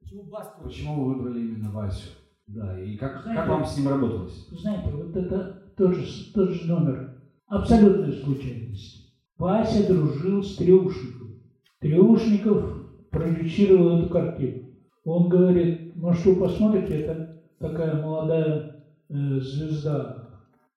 Почему 0.01 0.25
Басту? 0.25 0.65
Почему 0.65 1.05
вы 1.05 1.15
выбрали 1.15 1.41
именно 1.41 1.71
Васю? 1.71 2.09
Да, 2.49 2.81
и 2.81 2.97
как, 2.97 3.23
Знаете, 3.23 3.41
как 3.41 3.49
вам 3.49 3.65
с 3.65 3.77
ним 3.77 3.89
работалось? 3.89 4.49
Знаете, 4.51 4.91
вот 4.91 5.15
это 5.15 5.63
тот 5.77 5.95
же, 5.95 6.33
тот 6.35 6.51
же 6.51 6.67
номер. 6.67 7.23
Абсолютная 7.47 8.13
случайность. 8.13 9.04
Вася 9.39 9.87
дружил 9.87 10.43
с 10.43 10.57
Треушником. 10.57 11.41
Треушников 11.81 12.65
продюсировал 13.11 13.99
эту 13.99 14.09
картину. 14.09 14.71
Он 15.05 15.29
говорит, 15.29 15.97
может 15.97 16.25
вы 16.25 16.37
посмотрите, 16.37 17.01
это 17.01 17.43
такая 17.59 18.03
молодая 18.03 18.85
э, 19.09 19.41
звезда, 19.41 20.29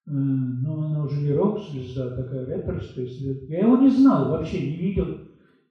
э, 0.06 0.10
но 0.10 0.82
она 0.82 1.04
уже 1.04 1.22
не 1.22 1.32
рок-звезда, 1.32 2.10
такая 2.10 2.46
рэперская 2.46 3.06
звезда. 3.06 3.46
Я 3.48 3.60
его 3.60 3.76
не 3.78 3.90
знал, 3.90 4.30
вообще 4.30 4.60
не 4.60 4.76
видел 4.76 5.18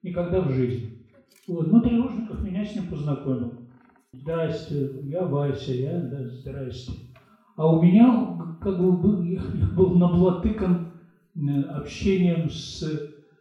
никогда 0.01 0.41
в 0.41 0.51
жизни. 0.51 1.05
Вот, 1.47 1.67
ну 1.67 1.81
Треушников 1.81 2.41
меня 2.41 2.65
с 2.65 2.75
ним 2.75 2.89
познакомил. 2.89 3.53
Здрасте, 4.13 5.01
я 5.03 5.25
Вася, 5.25 5.73
я, 5.73 6.01
да, 6.01 6.25
здрасте. 6.29 6.93
А 7.57 7.69
у 7.71 7.81
меня 7.81 8.57
как 8.61 8.79
бы 8.79 8.93
был, 8.93 9.21
я 9.23 9.41
был 9.75 9.91
наблатыкан 9.97 10.86
общением 11.69 12.49
с 12.49 12.83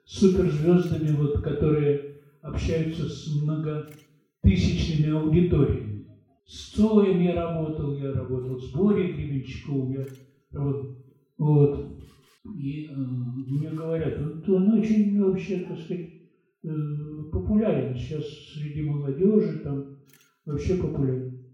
суперзвездами, 0.05 1.17
вот, 1.17 1.41
которые 1.41 2.17
общаются 2.43 3.09
с 3.09 3.29
многотысячными 3.43 5.11
аудиториями. 5.11 6.07
С 6.47 6.71
Цоем 6.75 7.21
я 7.21 7.35
работал, 7.35 7.97
я 7.97 8.13
работал 8.13 8.59
с 8.61 8.73
Борей 8.73 9.13
Гребенщиковым, 9.13 9.91
я 9.93 10.07
работал. 10.53 10.97
Вот. 11.39 11.99
И 12.57 12.87
э, 12.87 12.95
мне 12.95 13.71
говорят, 13.71 14.21
вот 14.21 14.49
он 14.49 14.73
очень 14.75 15.21
вообще, 15.21 15.67
так 15.69 15.77
сказать, 15.79 16.09
э, 16.63 16.69
популярен 17.33 17.97
сейчас 17.97 18.25
среди 18.55 18.83
молодежи, 18.83 19.59
там 19.59 19.99
вообще 20.45 20.77
популярен. 20.77 21.45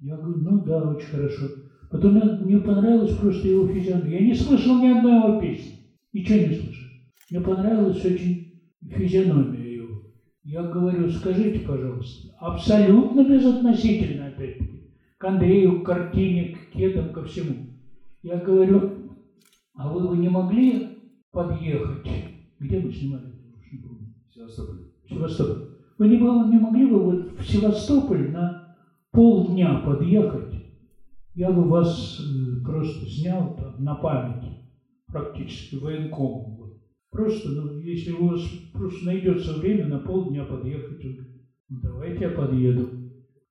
Я 0.00 0.16
говорю, 0.16 0.42
ну 0.42 0.64
да, 0.64 0.90
очень 0.90 1.06
хорошо. 1.06 1.46
Потом 1.90 2.14
мне, 2.44 2.58
понравилась 2.58 3.16
просто 3.16 3.48
его 3.48 3.66
физиономия. 3.68 4.18
Я 4.20 4.26
не 4.26 4.34
слышал 4.34 4.82
ни 4.82 4.88
одной 4.88 5.16
его 5.16 5.40
песни. 5.40 5.81
Ничего 6.12 6.46
не 6.46 6.54
слышал. 6.54 6.88
Мне 7.30 7.40
понравилась 7.40 8.04
очень 8.04 8.62
физиономия 8.90 9.64
его. 9.64 10.02
Я 10.44 10.64
говорю, 10.64 11.08
скажите, 11.08 11.60
пожалуйста, 11.60 12.34
абсолютно 12.38 13.24
безотносительно, 13.24 14.26
опять-таки, 14.26 14.90
к 15.16 15.24
Андрею, 15.24 15.82
к 15.82 15.86
картине, 15.86 16.56
к 16.56 16.72
кедам, 16.72 17.12
ко 17.12 17.24
всему. 17.24 17.68
Я 18.22 18.38
говорю, 18.38 18.90
а 19.74 19.88
вы 19.92 20.08
бы 20.08 20.16
не 20.18 20.28
могли 20.28 20.98
подъехать? 21.30 22.06
Где 22.58 22.80
мы 22.80 22.92
снимали? 22.92 23.32
Севастополь. 24.34 24.88
Севастополь. 25.08 25.68
Вы 25.98 26.08
не, 26.08 26.16
не 26.16 26.58
могли 26.58 26.86
бы 26.86 26.98
вот 26.98 27.38
в 27.38 27.42
Севастополь 27.44 28.30
на 28.30 28.76
полдня 29.10 29.78
подъехать? 29.80 30.54
Я 31.34 31.50
бы 31.50 31.64
вас 31.64 32.20
э, 32.20 32.64
просто 32.64 33.06
снял 33.06 33.56
там 33.56 33.82
на 33.82 33.94
память, 33.94 34.61
практически 35.12 35.76
военкомом. 35.76 36.56
Вот. 36.56 36.72
Просто, 37.10 37.50
ну, 37.50 37.78
если 37.78 38.12
у 38.12 38.28
вас 38.28 38.40
просто 38.72 39.04
найдется 39.04 39.58
время 39.58 39.86
на 39.86 39.98
полдня 39.98 40.44
подъехать, 40.44 41.04
он 41.04 41.12
говорит, 41.12 41.42
ну, 41.68 41.80
давайте 41.82 42.24
я 42.24 42.30
подъеду. 42.30 42.88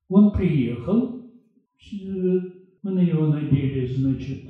Он 0.10 0.32
приехал, 0.32 1.22
э, 1.22 2.40
мы 2.84 2.92
на 2.92 3.04
него 3.04 3.28
надели, 3.28 3.86
значит, 3.86 4.50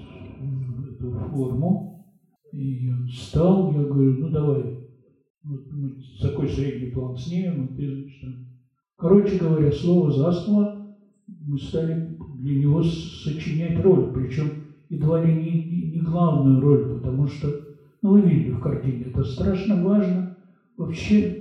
эту 0.89 1.11
форму, 1.11 2.05
и 2.53 2.89
он 2.89 3.07
встал, 3.07 3.71
я 3.73 3.83
говорю, 3.83 4.13
ну 4.13 4.29
давай, 4.29 4.81
вот 5.43 5.71
мы 5.71 5.97
такой 6.21 6.47
средний 6.47 6.91
план 6.91 7.15
снимем, 7.17 7.65
и 7.65 7.75
ты, 7.75 7.91
значит. 7.91 8.47
Короче 8.95 9.37
говоря, 9.37 9.71
слово 9.71 10.11
за 10.11 10.31
слово 10.31 10.95
мы 11.27 11.57
стали 11.57 12.17
для 12.35 12.59
него 12.59 12.81
сочинять 12.83 13.83
роль, 13.83 14.13
причем 14.13 14.60
едва 14.91 15.17
ли 15.19 15.33
не, 15.33 15.55
не- 15.55 16.01
главную 16.01 16.59
роль, 16.59 16.83
потому 16.83 17.25
что, 17.25 17.55
ну 18.03 18.11
вы 18.11 18.21
видели 18.21 18.51
в 18.51 18.59
картине, 18.59 19.05
это 19.07 19.23
страшно 19.23 19.77
важно. 19.77 20.25
Вообще 20.77 21.31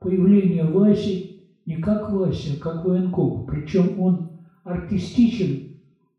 появление 0.00 0.66
Васи 0.66 1.22
не 1.66 1.76
как 1.76 2.08
Вася, 2.10 2.54
а 2.54 2.56
как 2.56 2.84
военком. 2.84 3.42
Причем 3.46 3.92
он 3.96 4.22
артистичен 4.64 5.60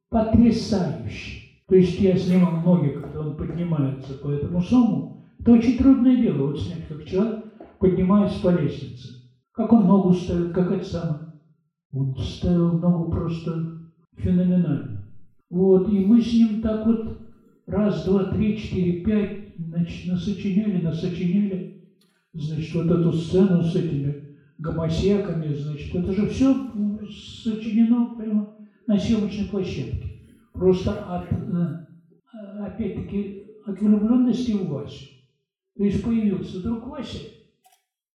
потрясающе. 0.10 1.42
То 1.68 1.76
есть 1.76 2.02
я 2.02 2.16
снимал 2.16 2.54
многих, 2.56 3.02
кто 3.02 3.22
он 3.22 3.34
поднимается 3.34 4.16
по 4.16 4.30
этому 4.30 4.62
самому, 4.62 5.06
это 5.40 5.52
очень 5.52 5.76
трудное 5.76 6.16
дело, 6.18 6.44
вот 6.44 6.58
снять, 6.58 6.86
как 6.86 7.04
человек 7.04 7.34
поднимается 7.80 8.40
по 8.40 8.50
лестнице. 8.50 9.14
Как 9.54 9.74
он 9.74 9.86
ногу 9.86 10.12
ставит, 10.14 10.52
как 10.52 10.72
это 10.72 10.86
самое. 10.86 11.24
Он 11.94 12.14
ставил 12.18 12.76
ногу 12.76 13.06
просто 13.08 13.66
феноменально. 14.16 14.89
Вот, 15.50 15.90
и 15.90 16.00
мы 16.00 16.22
с 16.22 16.34
ним 16.34 16.62
так 16.62 16.86
вот 16.86 17.18
раз, 17.66 18.06
два, 18.06 18.26
три, 18.26 18.56
четыре, 18.56 19.04
пять, 19.04 19.56
значит, 19.58 20.08
насочиняли, 20.08 20.86
насочиняли, 20.86 21.82
значит, 22.34 22.76
вот 22.76 22.92
эту 22.92 23.12
сцену 23.14 23.64
с 23.64 23.76
этими 23.76 24.38
гомосеками, 24.60 25.54
значит, 25.54 25.96
это 25.96 26.14
же 26.14 26.28
все 26.28 26.56
сочинено 27.10 28.16
прямо 28.16 28.56
на 28.86 28.98
съемочной 28.98 29.46
площадке. 29.46 30.20
Просто 30.54 30.92
от, 30.92 31.32
э, 31.32 31.86
опять-таки, 32.60 33.46
от 33.66 33.82
влюбленности 33.82 34.52
в 34.52 34.68
Васю. 34.68 35.06
То 35.76 35.84
есть 35.84 36.04
появился 36.04 36.62
друг 36.62 36.88
Вася, 36.88 37.20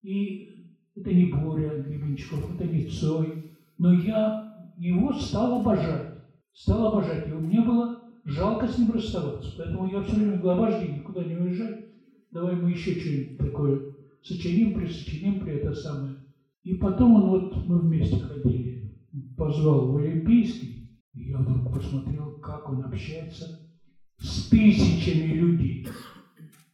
и 0.02 0.68
это 0.94 1.12
не 1.12 1.24
Боря 1.24 1.82
Гребенщиков, 1.82 2.54
это 2.54 2.66
не 2.66 2.84
Цой, 2.84 3.50
но 3.78 3.92
я 3.92 4.72
его 4.76 5.12
стал 5.12 5.60
обожать. 5.60 6.13
Стал 6.54 6.86
обожать 6.86 7.26
его. 7.26 7.40
Мне 7.40 7.60
было 7.60 8.00
жалко 8.24 8.66
с 8.68 8.78
ним 8.78 8.92
расставаться. 8.92 9.54
Поэтому 9.58 9.88
я 9.88 10.00
все 10.02 10.16
время 10.16 10.38
говорю, 10.38 10.62
обожди, 10.62 10.92
никуда 10.92 11.24
не 11.24 11.36
уезжай. 11.36 11.86
Давай 12.30 12.56
мы 12.56 12.70
еще 12.70 12.98
что-нибудь 12.98 13.38
такое 13.38 13.94
сочиним, 14.22 14.74
присочиним 14.74 15.40
при 15.40 15.54
это 15.54 15.74
самое. 15.74 16.16
И 16.62 16.74
потом 16.74 17.14
он 17.14 17.28
вот, 17.28 17.66
мы 17.66 17.78
вместе 17.80 18.16
ходили, 18.16 18.98
позвал 19.36 19.92
в 19.92 19.96
Олимпийский, 19.96 20.88
и 21.12 21.28
я 21.28 21.38
вдруг 21.38 21.72
посмотрел, 21.74 22.38
как 22.40 22.68
он 22.70 22.84
общается 22.84 23.70
с 24.18 24.48
тысячами 24.48 25.34
людей. 25.34 25.86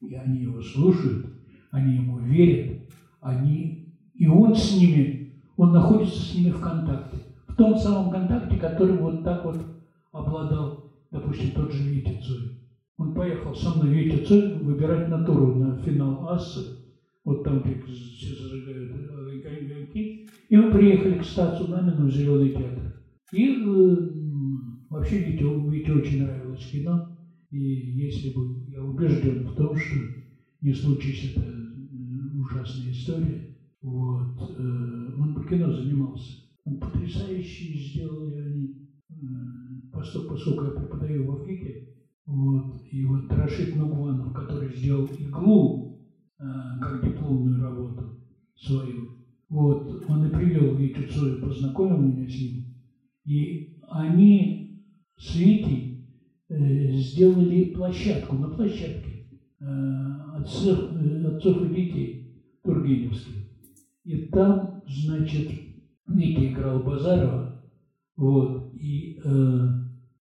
И 0.00 0.14
они 0.14 0.42
его 0.42 0.62
слушают, 0.62 1.26
они 1.72 1.96
ему 1.96 2.18
верят, 2.20 2.88
они, 3.20 3.94
и 4.14 4.26
он 4.28 4.54
с 4.54 4.78
ними, 4.78 5.42
он 5.56 5.72
находится 5.72 6.20
с 6.20 6.34
ними 6.34 6.50
в 6.50 6.60
контакте. 6.60 7.18
В 7.50 7.56
том 7.56 7.76
самом 7.76 8.10
контакте, 8.12 8.56
который 8.56 8.96
вот 8.96 9.24
так 9.24 9.44
вот 9.44 9.58
обладал, 10.12 11.08
допустим, 11.10 11.50
тот 11.54 11.72
же 11.72 11.82
Витя 11.84 12.22
Цой. 12.22 12.58
Он 12.96 13.14
поехал 13.14 13.54
со 13.54 13.74
мной 13.74 13.88
Витя 13.88 14.24
Цой 14.24 14.64
выбирать 14.64 15.08
натуру 15.10 15.58
на 15.58 15.74
финал 15.82 16.28
Ассы, 16.28 16.60
вот 17.24 17.44
там, 17.44 17.62
где 17.62 17.80
все 17.80 18.34
зажигают 18.34 18.92
огоньки, 18.92 20.28
и 20.48 20.56
мы 20.56 20.70
приехали 20.70 21.18
к 21.18 21.24
Стацу 21.24 21.66
Мамину 21.66 22.06
в 22.06 22.10
Зеленый 22.10 22.50
театр. 22.50 22.94
И 23.32 23.48
э, 23.48 23.96
вообще 24.90 25.18
Вите, 25.18 25.44
Вите 25.44 25.92
очень 25.92 26.22
нравилось 26.22 26.66
кино, 26.66 27.08
и 27.50 27.58
если 27.58 28.30
бы 28.30 28.64
я 28.68 28.82
убежден 28.82 29.44
в 29.44 29.54
том, 29.56 29.74
что 29.74 29.96
не 30.62 30.72
случись 30.72 31.34
это 31.34 31.46
ужасная 32.38 32.90
история, 32.90 33.42
вот, 33.82 34.40
э, 34.56 35.12
он 35.18 35.34
по 35.34 35.42
кино 35.42 35.70
занимался. 35.72 36.39
Он 36.64 36.78
потрясающе 36.78 37.74
сделал, 37.74 38.26
они, 38.26 38.88
э, 39.08 39.14
поскольку 39.92 40.64
я 40.64 40.70
преподаю 40.70 41.26
в 41.26 41.40
Африке, 41.40 41.88
вот, 42.26 42.76
и 42.90 43.04
вот 43.04 43.32
Рашид 43.32 43.76
Нугванов, 43.76 44.32
который 44.32 44.74
сделал 44.74 45.06
иглу 45.06 45.98
э, 46.38 46.44
как 46.80 47.04
дипломную 47.04 47.62
работу 47.62 48.18
свою, 48.54 49.08
вот, 49.48 50.04
он 50.08 50.26
и 50.26 50.30
привел 50.30 50.74
Витю 50.76 51.08
Цоя, 51.12 51.40
познакомил 51.40 51.98
меня 51.98 52.28
с 52.28 52.38
ним, 52.38 52.64
и 53.24 53.80
они 53.88 54.84
с 55.16 55.34
Витей 55.34 56.06
э, 56.48 56.92
сделали 56.92 57.74
площадку, 57.74 58.36
на 58.36 58.48
площадке 58.48 59.20
отцов, 60.40 60.90
отцов 61.26 61.62
и 61.64 61.74
детей 61.74 62.42
Тургеневских. 62.62 63.34
И 64.04 64.26
там, 64.28 64.82
значит, 64.86 65.50
Витя 66.14 66.52
играл 66.52 66.80
Базарова, 66.80 67.62
вот, 68.16 68.74
и 68.74 69.20
э, 69.24 69.68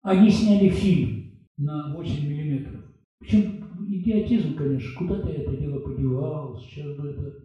они 0.01 0.29
сняли 0.29 0.69
фильм 0.69 1.31
на 1.57 1.93
8 1.93 2.27
миллиметров. 2.27 2.81
Причем 3.19 3.63
идиотизм, 3.87 4.55
конечно, 4.55 4.97
куда-то 4.97 5.29
это 5.29 5.55
дело 5.57 5.79
подевал, 5.79 6.57
сейчас 6.57 6.97
бы 6.97 7.09
это 7.09 7.43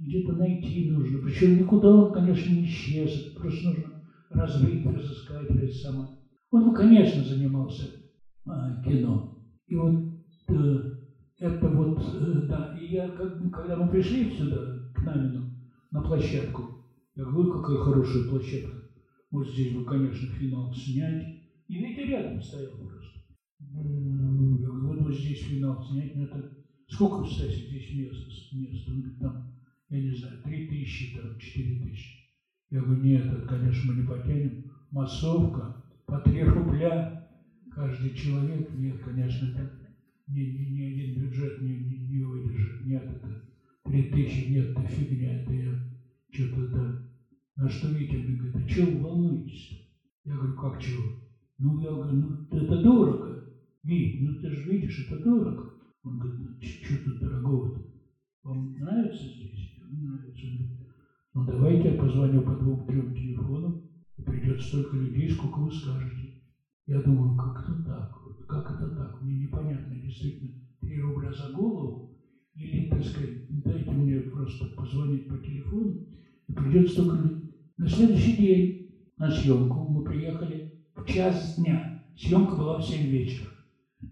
где-то 0.00 0.32
найти 0.32 0.90
нужно. 0.90 1.18
Причем 1.18 1.58
никуда 1.58 1.88
он, 1.88 2.12
конечно, 2.12 2.52
не 2.52 2.64
исчез, 2.64 3.32
просто 3.36 3.68
нужно 3.68 4.02
развить, 4.30 4.86
разыскать, 4.86 5.74
самое. 5.76 6.08
Он, 6.50 6.74
конечно, 6.74 7.22
занимался 7.22 7.84
а, 8.46 8.82
кино. 8.82 9.38
И 9.66 9.76
вот 9.76 9.94
э, 10.48 10.78
это 11.38 11.68
вот, 11.68 12.00
э, 12.14 12.46
да, 12.48 12.76
и 12.80 12.92
я, 12.92 13.08
как, 13.08 13.50
когда 13.52 13.76
мы 13.76 13.88
пришли 13.88 14.30
сюда, 14.36 14.56
к 14.94 15.02
Намину, 15.04 15.54
на 15.92 16.02
площадку, 16.02 16.79
я 17.20 17.26
говорю, 17.26 17.50
какая 17.50 17.76
хорошая 17.76 18.22
площадка. 18.22 18.82
Вот 19.30 19.46
здесь 19.46 19.74
бы, 19.74 19.84
конечно, 19.84 20.26
финал 20.26 20.72
снять. 20.72 21.22
И 21.68 21.78
Витя 21.78 22.00
рядом 22.00 22.40
стоял 22.40 22.72
просто. 22.78 23.20
Я 23.58 24.66
говорю, 24.66 24.86
вот, 24.86 25.00
вот 25.02 25.14
здесь 25.14 25.40
финал 25.40 25.78
снять, 25.82 26.14
но 26.14 26.24
это... 26.24 26.50
Сколько, 26.88 27.22
кстати, 27.24 27.66
здесь 27.68 27.92
места? 27.92 28.30
места? 28.52 28.90
Он 28.90 29.00
говорит, 29.00 29.18
там, 29.18 29.52
я 29.90 30.02
не 30.02 30.14
знаю, 30.14 30.42
три 30.42 30.66
тысячи, 30.66 31.14
там, 31.14 31.38
четыре 31.38 31.82
тысячи. 31.82 32.20
Я 32.70 32.80
говорю, 32.80 33.02
нет, 33.02 33.26
это, 33.26 33.46
конечно, 33.46 33.92
мы 33.92 34.00
не 34.00 34.08
потянем. 34.08 34.64
Массовка, 34.90 35.84
по 36.06 36.20
три 36.20 36.42
рубля 36.42 37.28
каждый 37.70 38.14
человек. 38.14 38.72
Нет, 38.78 38.98
конечно, 39.04 39.46
это 39.46 39.94
ни, 40.26 40.40
ни, 40.40 40.70
ни 40.70 40.80
один 40.80 41.22
бюджет 41.22 41.60
не, 41.60 41.80
не, 41.80 41.98
не 42.08 42.22
выдержит. 42.22 42.86
Нет, 42.86 43.04
это 43.04 43.42
три 43.84 44.04
тысячи, 44.04 44.50
нет, 44.50 44.70
это 44.70 44.86
фигня, 44.88 45.42
это 45.42 45.52
я 45.52 45.90
что-то, 46.32 46.68
да. 46.68 47.09
На 47.60 47.68
что 47.68 47.88
Витя 47.88 48.16
мне 48.16 48.32
говорит, 48.36 48.56
а 48.56 48.62
чего 48.62 48.88
вы 48.88 49.00
волнуетесь-то? 49.02 49.76
Я 50.24 50.36
говорю, 50.36 50.54
как 50.54 50.78
чего? 50.78 51.12
Ну, 51.58 51.78
я 51.78 51.90
говорю, 51.92 52.14
ну, 52.14 52.32
это 52.48 52.78
дорого. 52.78 53.38
Вить, 53.84 54.18
ну 54.18 54.32
ты 54.32 54.50
же 54.50 54.64
видишь, 54.64 54.98
это 54.98 55.18
дорого. 55.18 55.68
Он 56.02 56.16
говорит, 56.16 56.38
ну, 56.38 56.48
что 56.58 56.96
тут 56.96 57.18
дорогого-то? 57.18 57.82
Вам 58.44 58.72
нравится 58.72 59.26
здесь? 59.26 59.68
Мне 59.76 60.08
нравится. 60.08 60.46
Ну, 61.34 61.44
давайте 61.44 61.88
я 61.88 61.94
позвоню 61.94 62.42
по 62.42 62.56
двум-трем 62.56 63.12
телефонам, 63.12 63.76
и 64.16 64.22
придет 64.22 64.62
столько 64.62 64.96
людей, 64.96 65.28
сколько 65.28 65.60
вы 65.60 65.70
скажете. 65.70 66.30
Я 66.86 67.02
думаю, 67.02 67.34
как 67.34 67.60
это 67.60 67.74
так? 67.74 68.08
Как 68.48 68.70
это 68.70 68.88
так? 68.88 69.20
Мне 69.20 69.36
непонятно, 69.36 69.98
действительно, 69.98 70.50
3 70.80 70.98
рубля 71.00 71.30
за 71.30 71.50
голову, 71.50 72.00
или, 72.54 72.80
так 72.84 73.04
сказать, 73.04 73.32
дайте 73.50 73.94
мне 73.96 74.22
просто 74.22 74.66
позвонить 74.66 75.26
по 75.26 75.38
телефону, 75.38 75.98
и 76.48 76.54
придет 76.54 76.88
столько 76.88 77.18
людей. 77.18 77.49
На 77.80 77.88
следующий 77.88 78.36
день 78.36 78.90
на 79.16 79.30
съемку 79.30 79.88
мы 79.88 80.04
приехали 80.04 80.84
в 80.94 81.06
час 81.06 81.54
дня. 81.56 82.04
Съемка 82.14 82.54
была 82.54 82.76
в 82.76 82.84
7 82.84 83.06
вечера. 83.06 83.48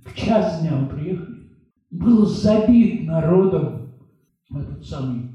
В 0.07 0.15
час 0.15 0.63
дня 0.63 0.75
мы 0.75 0.89
приехали. 0.89 1.51
Был 1.91 2.25
забит 2.25 3.05
народом 3.05 3.93
этот 4.51 4.87
самый, 4.87 5.33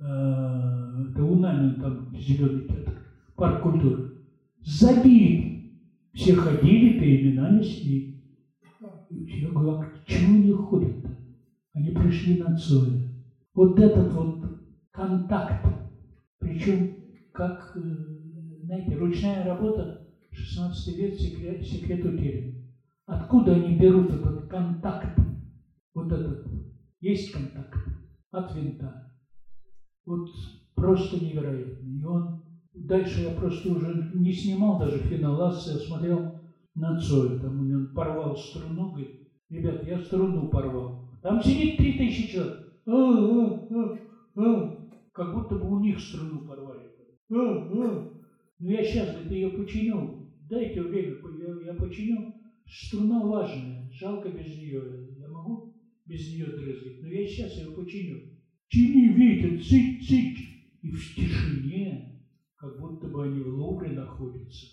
э, 0.00 0.02
это 0.02 1.24
Унамин, 1.24 1.78
там 1.78 2.16
зеленый 2.16 2.68
театр, 2.68 3.02
парк 3.36 3.62
культуры. 3.62 4.14
Забит. 4.62 5.74
Все 6.14 6.36
ходили, 6.36 6.98
переминались 6.98 7.82
и 7.82 8.18
я 9.10 9.50
говорю, 9.50 9.80
а 9.80 9.92
чего 10.06 10.32
они 10.32 10.52
ходят-то? 10.52 11.18
Они 11.74 11.90
пришли 11.90 12.42
на 12.42 12.56
Цоя. 12.56 13.12
Вот 13.52 13.78
этот 13.78 14.10
вот 14.14 14.58
контакт, 14.90 15.66
причем 16.38 17.03
как, 17.34 17.76
знаете, 18.62 18.94
ручная 18.94 19.44
работа, 19.44 20.06
16 20.30 20.96
век, 20.96 21.14
секрет, 21.14 21.66
секрет 21.66 22.04
утерян. 22.04 22.54
Откуда 23.06 23.54
они 23.54 23.76
берут 23.76 24.10
этот 24.12 24.48
контакт? 24.48 25.18
Вот 25.94 26.12
этот. 26.12 26.46
Есть 27.00 27.32
контакт 27.32 27.76
от 28.30 28.54
винта. 28.54 29.12
Вот 30.06 30.28
просто 30.76 31.22
невероятно. 31.22 31.86
И 31.86 32.04
он, 32.04 32.42
дальше 32.72 33.22
я 33.22 33.30
просто 33.30 33.72
уже 33.72 34.12
не 34.14 34.32
снимал 34.32 34.78
даже 34.78 34.98
финал 34.98 35.52
я 35.52 35.52
смотрел 35.52 36.40
на 36.76 36.98
Цоя. 37.00 37.40
Там 37.40 37.60
он 37.60 37.94
порвал 37.94 38.36
струну, 38.36 38.90
говорит, 38.90 39.28
ребята, 39.50 39.84
я 39.86 39.98
струну 39.98 40.48
порвал. 40.50 41.10
Там 41.20 41.42
сидит 41.42 41.78
три 41.78 41.98
тысячи 41.98 42.32
человек. 42.32 42.60
А, 42.86 42.92
а, 42.92 43.68
а, 43.70 44.40
а. 44.40 44.88
Как 45.12 45.32
будто 45.32 45.56
бы 45.56 45.70
у 45.70 45.80
них 45.80 46.00
струну 46.00 46.46
порвали. 46.46 46.73
А, 47.30 47.36
а. 47.36 48.14
Ну 48.58 48.70
я 48.70 48.84
сейчас, 48.84 49.10
говорит, 49.10 49.32
ее 49.32 49.50
починю. 49.50 50.32
Дайте 50.48 50.82
время, 50.82 51.16
я, 51.38 51.72
я 51.72 51.74
починю. 51.74 52.34
Струна 52.66 53.26
важная, 53.26 53.90
жалко 53.92 54.28
без 54.30 54.56
нее. 54.56 55.08
Я 55.18 55.28
могу 55.28 55.74
без 56.06 56.28
нее 56.32 56.46
дрызгать, 56.46 57.02
но 57.02 57.08
я 57.08 57.26
сейчас 57.26 57.56
ее 57.58 57.72
починю. 57.72 58.20
Чини, 58.68 59.14
Витя, 59.14 59.58
цыть, 59.62 60.06
цыть. 60.06 60.38
И 60.82 60.90
в 60.90 61.14
тишине, 61.14 62.22
как 62.56 62.78
будто 62.78 63.08
бы 63.08 63.24
они 63.24 63.40
в 63.40 63.48
Лувре 63.48 63.92
находятся. 63.92 64.66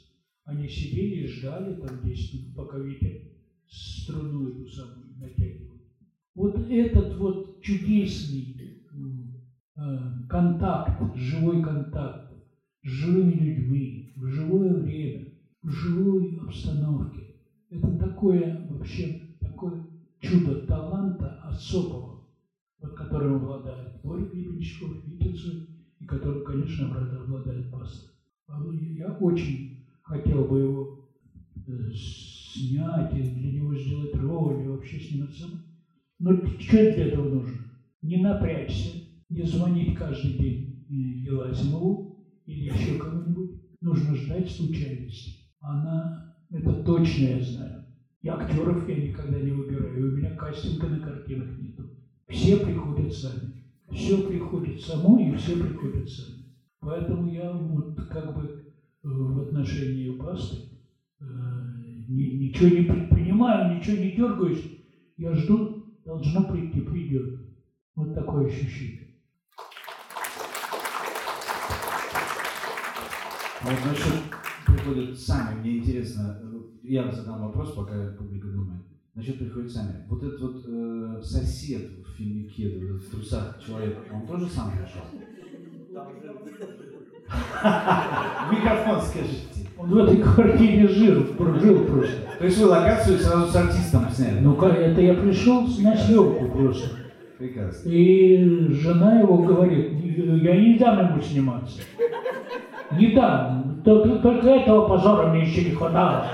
Они 0.44 0.68
сидели 0.68 1.24
и 1.24 1.28
ждали 1.28 1.80
там 1.80 2.02
10 2.02 2.34
минут, 2.34 2.56
пока 2.56 2.78
Витя 2.80 3.32
струну 3.68 4.50
эту 4.50 4.68
самую 4.68 5.18
натягивают. 5.18 5.82
Вот 6.36 6.58
этот 6.70 7.18
вот 7.18 7.62
чудесный 7.62 8.56
э, 9.76 9.82
контакт, 10.30 11.16
живой 11.16 11.64
контакт 11.64 12.31
живыми 12.84 13.34
людьми, 13.34 14.14
в 14.16 14.26
живое 14.26 14.74
время, 14.74 15.28
в 15.62 15.70
живой 15.70 16.40
обстановке, 16.42 17.36
это 17.70 17.92
такое 17.98 18.68
вообще, 18.70 19.38
такое 19.40 19.82
чудо 20.20 20.56
таланта 20.68 21.28
особого, 21.44 22.20
вот 22.80 22.94
которым 22.94 23.36
обладает 23.36 24.02
Боря 24.04 24.26
Гребенщиков, 24.26 25.06
Витицу, 25.06 25.68
и 26.00 26.06
которым, 26.06 26.44
конечно, 26.44 26.86
обладает 26.86 27.72
Пастор. 27.72 28.10
Я 28.48 29.14
очень 29.14 29.78
хотел 30.02 30.46
бы 30.46 30.60
его 30.60 30.88
э, 31.68 31.92
снять 31.94 33.14
и 33.14 33.22
для 33.22 33.52
него 33.52 33.76
сделать 33.76 34.16
роль 34.16 34.64
и 34.64 34.68
вообще 34.68 35.00
сниматься. 35.00 35.46
Но 36.20 36.34
что 36.58 36.78
для 36.78 37.06
этого 37.06 37.30
нужно? 37.30 37.60
Не 38.02 38.18
напрячься, 38.18 38.90
не 39.30 39.44
звонить 39.44 39.96
каждый 39.96 40.34
день 40.34 40.86
Геласимову 41.24 42.01
или 42.52 42.66
еще 42.66 42.96
кому-нибудь. 42.96 43.60
Нужно 43.82 44.14
ждать 44.14 44.50
случайности. 44.50 45.32
Она, 45.60 46.36
это 46.50 46.84
точно 46.84 47.24
я 47.26 47.40
знаю. 47.40 47.86
И 48.22 48.28
актеров 48.28 48.88
я 48.88 48.96
никогда 48.98 49.40
не 49.40 49.52
выбираю, 49.52 50.10
у 50.10 50.16
меня 50.16 50.36
кастинга 50.36 50.88
на 50.88 51.00
картинах 51.00 51.58
нету. 51.58 51.90
Все 52.28 52.58
приходят 52.58 53.14
сами. 53.14 53.64
Все 53.90 54.22
приходит 54.28 54.80
само, 54.82 55.20
и 55.20 55.34
все 55.36 55.56
приходят 55.56 56.08
сами. 56.08 56.46
Поэтому 56.80 57.32
я 57.32 57.52
вот 57.52 57.96
как 58.06 58.36
бы 58.36 58.44
э, 58.44 59.08
в 59.08 59.40
отношении 59.40 60.18
пасты 60.18 60.58
э, 61.20 61.26
ничего 62.08 62.70
не 62.70 62.84
предпринимаю, 62.84 63.78
ничего 63.78 63.98
не 63.98 64.12
дергаюсь. 64.12 64.64
Я 65.18 65.34
жду, 65.34 65.86
должно 66.06 66.44
прийти, 66.44 66.82
придет. 66.82 67.40
Вот 67.96 68.14
такое 68.14 68.48
ощущение. 68.48 69.11
Вот 73.64 73.74
насчет 73.86 74.14
приходят 74.66 75.20
сами, 75.20 75.60
мне 75.60 75.78
интересно, 75.78 76.40
я 76.84 77.12
задам 77.12 77.42
вопрос, 77.42 77.74
пока 77.74 77.94
публика 78.18 78.48
думает. 78.48 78.82
Насчет 79.14 79.38
приходят 79.40 79.72
сами. 79.72 80.06
Вот 80.08 80.24
этот 80.24 80.40
вот 80.40 80.66
э, 80.68 81.22
сосед 81.22 81.92
в 82.06 82.18
фильме 82.18 82.44
вот 82.44 82.52
этот 82.84 83.04
в 83.04 83.12
трусах 83.12 83.60
человек, 83.66 83.98
он 84.14 84.26
тоже 84.26 84.48
сам 84.48 84.72
пришел? 84.72 85.04
Микрофон 88.52 89.02
скажите. 89.02 89.70
Он 89.78 89.90
в 89.90 89.98
этой 89.98 90.22
квартире 90.22 90.88
жил, 90.88 91.26
жил 91.60 91.86
просто. 91.86 92.18
То 92.40 92.46
есть 92.46 92.58
вы 92.58 92.68
локацию 92.68 93.20
сразу 93.20 93.52
с 93.52 93.56
артистом 93.56 94.10
сняли? 94.12 94.40
Ну, 94.40 94.56
как 94.56 94.78
это 94.78 95.02
я 95.02 95.14
пришел 95.14 95.62
на 95.62 95.96
съемку 95.96 96.46
просто. 96.50 96.90
Прекрасно. 97.38 97.90
И 97.90 98.72
жена 98.74 99.20
его 99.20 99.38
говорит, 99.40 99.94
я 99.94 100.56
не 100.56 100.78
дам 100.78 101.12
ему 101.12 101.22
сниматься. 101.22 101.82
Не 102.98 103.14
дам. 103.14 103.82
Только 103.84 104.50
этого 104.50 104.88
позора 104.88 105.28
мне 105.28 105.42
еще 105.42 105.66
не 105.66 105.72
хватало. 105.72 106.26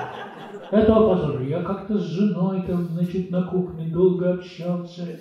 Этого 0.72 1.16
позора. 1.16 1.44
Я 1.44 1.62
как-то 1.64 1.98
с 1.98 2.04
женой 2.04 2.64
там, 2.68 2.84
значит, 2.86 3.32
на 3.32 3.44
кухне 3.44 3.90
долго 3.90 4.34
общался. 4.34 5.20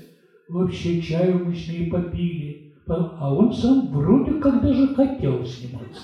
Вообще 0.48 1.00
чаю 1.00 1.44
мы 1.44 1.54
с 1.54 1.68
ней 1.68 1.90
попили. 1.90 2.74
А 2.86 3.34
он 3.34 3.52
сам 3.52 3.88
вроде 3.88 4.34
как 4.34 4.62
даже 4.62 4.94
хотел 4.94 5.44
сниматься. 5.44 6.02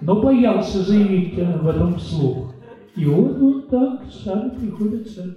Но 0.00 0.20
боялся 0.20 0.82
заявить 0.82 1.34
в 1.34 1.68
этом 1.68 1.96
вслух. 1.96 2.52
И 2.96 3.04
вот 3.06 3.38
вот 3.38 3.68
так 3.68 4.04
сами 4.10 4.50
приходят 4.50 5.08
сами. 5.08 5.36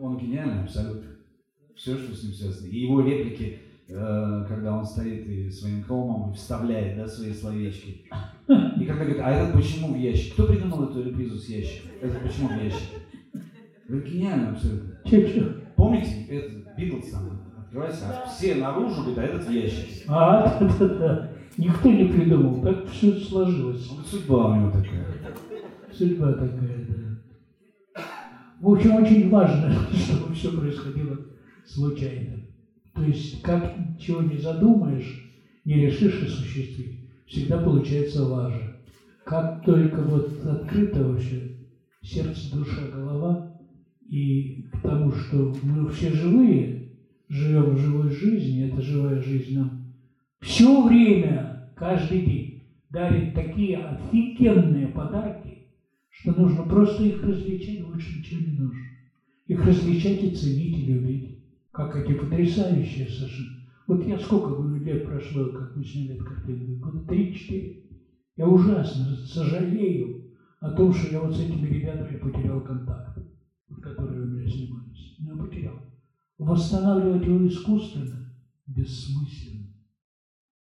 Он 0.00 0.16
гениальный 0.16 0.62
абсолютно. 0.62 1.10
Все, 1.76 1.96
что 1.96 2.14
с 2.14 2.22
ним 2.22 2.32
связано. 2.32 2.68
И 2.68 2.78
его 2.78 3.00
реплики 3.00 3.58
Э, 3.63 3.63
когда 3.86 4.76
он 4.76 4.84
стоит 4.84 5.26
и 5.26 5.50
своим 5.50 5.82
хромом 5.82 6.32
вставляет 6.32 6.96
да, 6.96 7.06
свои 7.06 7.32
словечки. 7.32 8.02
И 8.48 8.84
когда 8.84 9.04
говорит, 9.04 9.20
а 9.22 9.30
этот 9.30 9.54
почему 9.54 9.94
в 9.94 9.96
ящик? 9.96 10.34
Кто 10.34 10.46
придумал 10.46 10.84
эту 10.84 11.02
репризу 11.02 11.36
с 11.36 11.48
ящиком? 11.48 11.90
Это 12.00 12.18
почему 12.20 12.48
в 12.48 12.62
ящике? 12.62 12.96
Это 13.86 13.98
гениально 13.98 14.50
абсолютно. 14.52 14.98
Че-че? 15.04 15.64
Помните, 15.76 16.26
это 16.28 16.74
Битлз 16.76 17.10
там 17.10 17.40
открывается, 17.58 18.04
а 18.08 18.26
все 18.28 18.54
наружу, 18.54 19.02
говорит, 19.02 19.18
а 19.18 19.22
этот 19.22 19.46
в 19.46 19.50
ящике. 19.50 20.04
А, 20.08 20.58
да-да-да. 20.60 21.30
Никто 21.56 21.90
не 21.90 22.06
придумал, 22.06 22.62
так 22.62 22.88
все 22.88 23.12
сложилось. 23.12 23.86
Вот 23.88 24.06
судьба 24.06 24.46
у 24.46 24.56
него 24.56 24.70
такая. 24.70 25.06
Судьба 25.92 26.32
такая, 26.32 26.86
да. 26.88 28.02
В 28.60 28.72
общем, 28.72 28.94
очень 28.96 29.28
важно, 29.28 29.72
чтобы 29.92 30.34
все 30.34 30.50
происходило 30.56 31.18
случайно. 31.66 32.43
То 32.94 33.02
есть, 33.02 33.42
как 33.42 33.98
чего 33.98 34.22
не 34.22 34.36
задумаешь, 34.36 35.20
не 35.64 35.76
решишь 35.76 36.22
осуществить, 36.22 37.00
всегда 37.26 37.58
получается 37.58 38.22
лажа. 38.22 38.76
Как 39.24 39.64
только 39.64 40.02
вот 40.02 40.26
открыто 40.44 41.02
вообще 41.02 41.56
сердце, 42.02 42.50
душа, 42.50 42.86
голова, 42.86 43.40
и 44.08 44.62
к 44.70 44.82
тому, 44.82 45.10
что 45.10 45.52
мы 45.62 45.86
все 45.86 46.10
живые, 46.10 46.94
живем 47.28 47.74
в 47.74 47.78
живой 47.78 48.10
жизни, 48.10 48.62
эта 48.62 48.80
живая 48.80 49.20
жизнь 49.20 49.54
нам 49.54 49.84
все 50.44 50.82
время, 50.82 51.72
каждый 51.74 52.20
день 52.20 52.60
дарит 52.90 53.32
такие 53.32 53.78
офигенные 53.78 54.88
подарки, 54.88 55.62
что 56.10 56.32
нужно 56.32 56.64
просто 56.64 57.02
их 57.04 57.22
различать, 57.22 57.82
больше 57.82 58.18
ничего 58.18 58.40
не 58.40 58.52
нужно. 58.52 58.82
Их 59.46 59.64
различать 59.64 60.22
и 60.22 60.28
ценить 60.28 60.78
и 60.78 60.82
любить. 60.82 61.33
Как 61.74 61.96
эти 61.96 62.12
потрясающие 62.12 63.08
совершенно. 63.08 63.50
Вот 63.88 64.06
я 64.06 64.16
сколько 64.16 64.52
лет 64.76 65.02
прошло, 65.02 65.48
как 65.50 65.74
мы 65.74 65.82
сняли 65.82 66.14
эту 66.14 66.24
картину? 66.24 66.78
Год 66.78 67.04
три-четыре. 67.08 67.74
Я 68.36 68.46
ужасно 68.46 69.16
сожалею 69.16 70.22
о 70.60 70.70
том, 70.70 70.92
что 70.92 71.08
я 71.08 71.20
вот 71.20 71.34
с 71.34 71.40
этими 71.40 71.66
ребятами 71.66 72.16
потерял 72.16 72.62
контакт, 72.62 73.18
которые 73.82 74.22
у 74.22 74.26
меня 74.26 74.48
снимались. 74.48 75.16
Но 75.18 75.30
я 75.30 75.36
потерял. 75.36 75.84
Восстанавливать 76.38 77.26
его 77.26 77.44
искусственно 77.44 78.24
бессмысленно. 78.68 79.68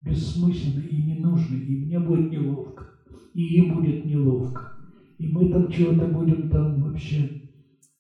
Бессмысленно 0.02 0.80
и 0.80 1.04
не 1.04 1.14
нужно. 1.14 1.54
И 1.54 1.76
мне 1.76 2.00
будет 2.00 2.32
неловко. 2.32 2.90
И 3.36 3.58
им 3.58 3.68
будет 3.68 4.04
неловко. 4.06 4.72
И 5.20 5.28
мы 5.28 5.46
там 5.46 5.70
чего-то 5.70 6.08
будем 6.08 6.48
там 6.48 6.80
вообще 6.80 7.30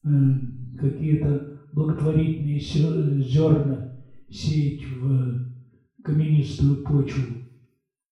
э, 0.03 0.09
какие-то 0.79 1.43
благотворительные 1.75 2.57
зерна 2.57 3.83
сеять 4.29 4.87
в 4.87 5.41
каменистую 6.03 6.77
почву. 6.77 7.37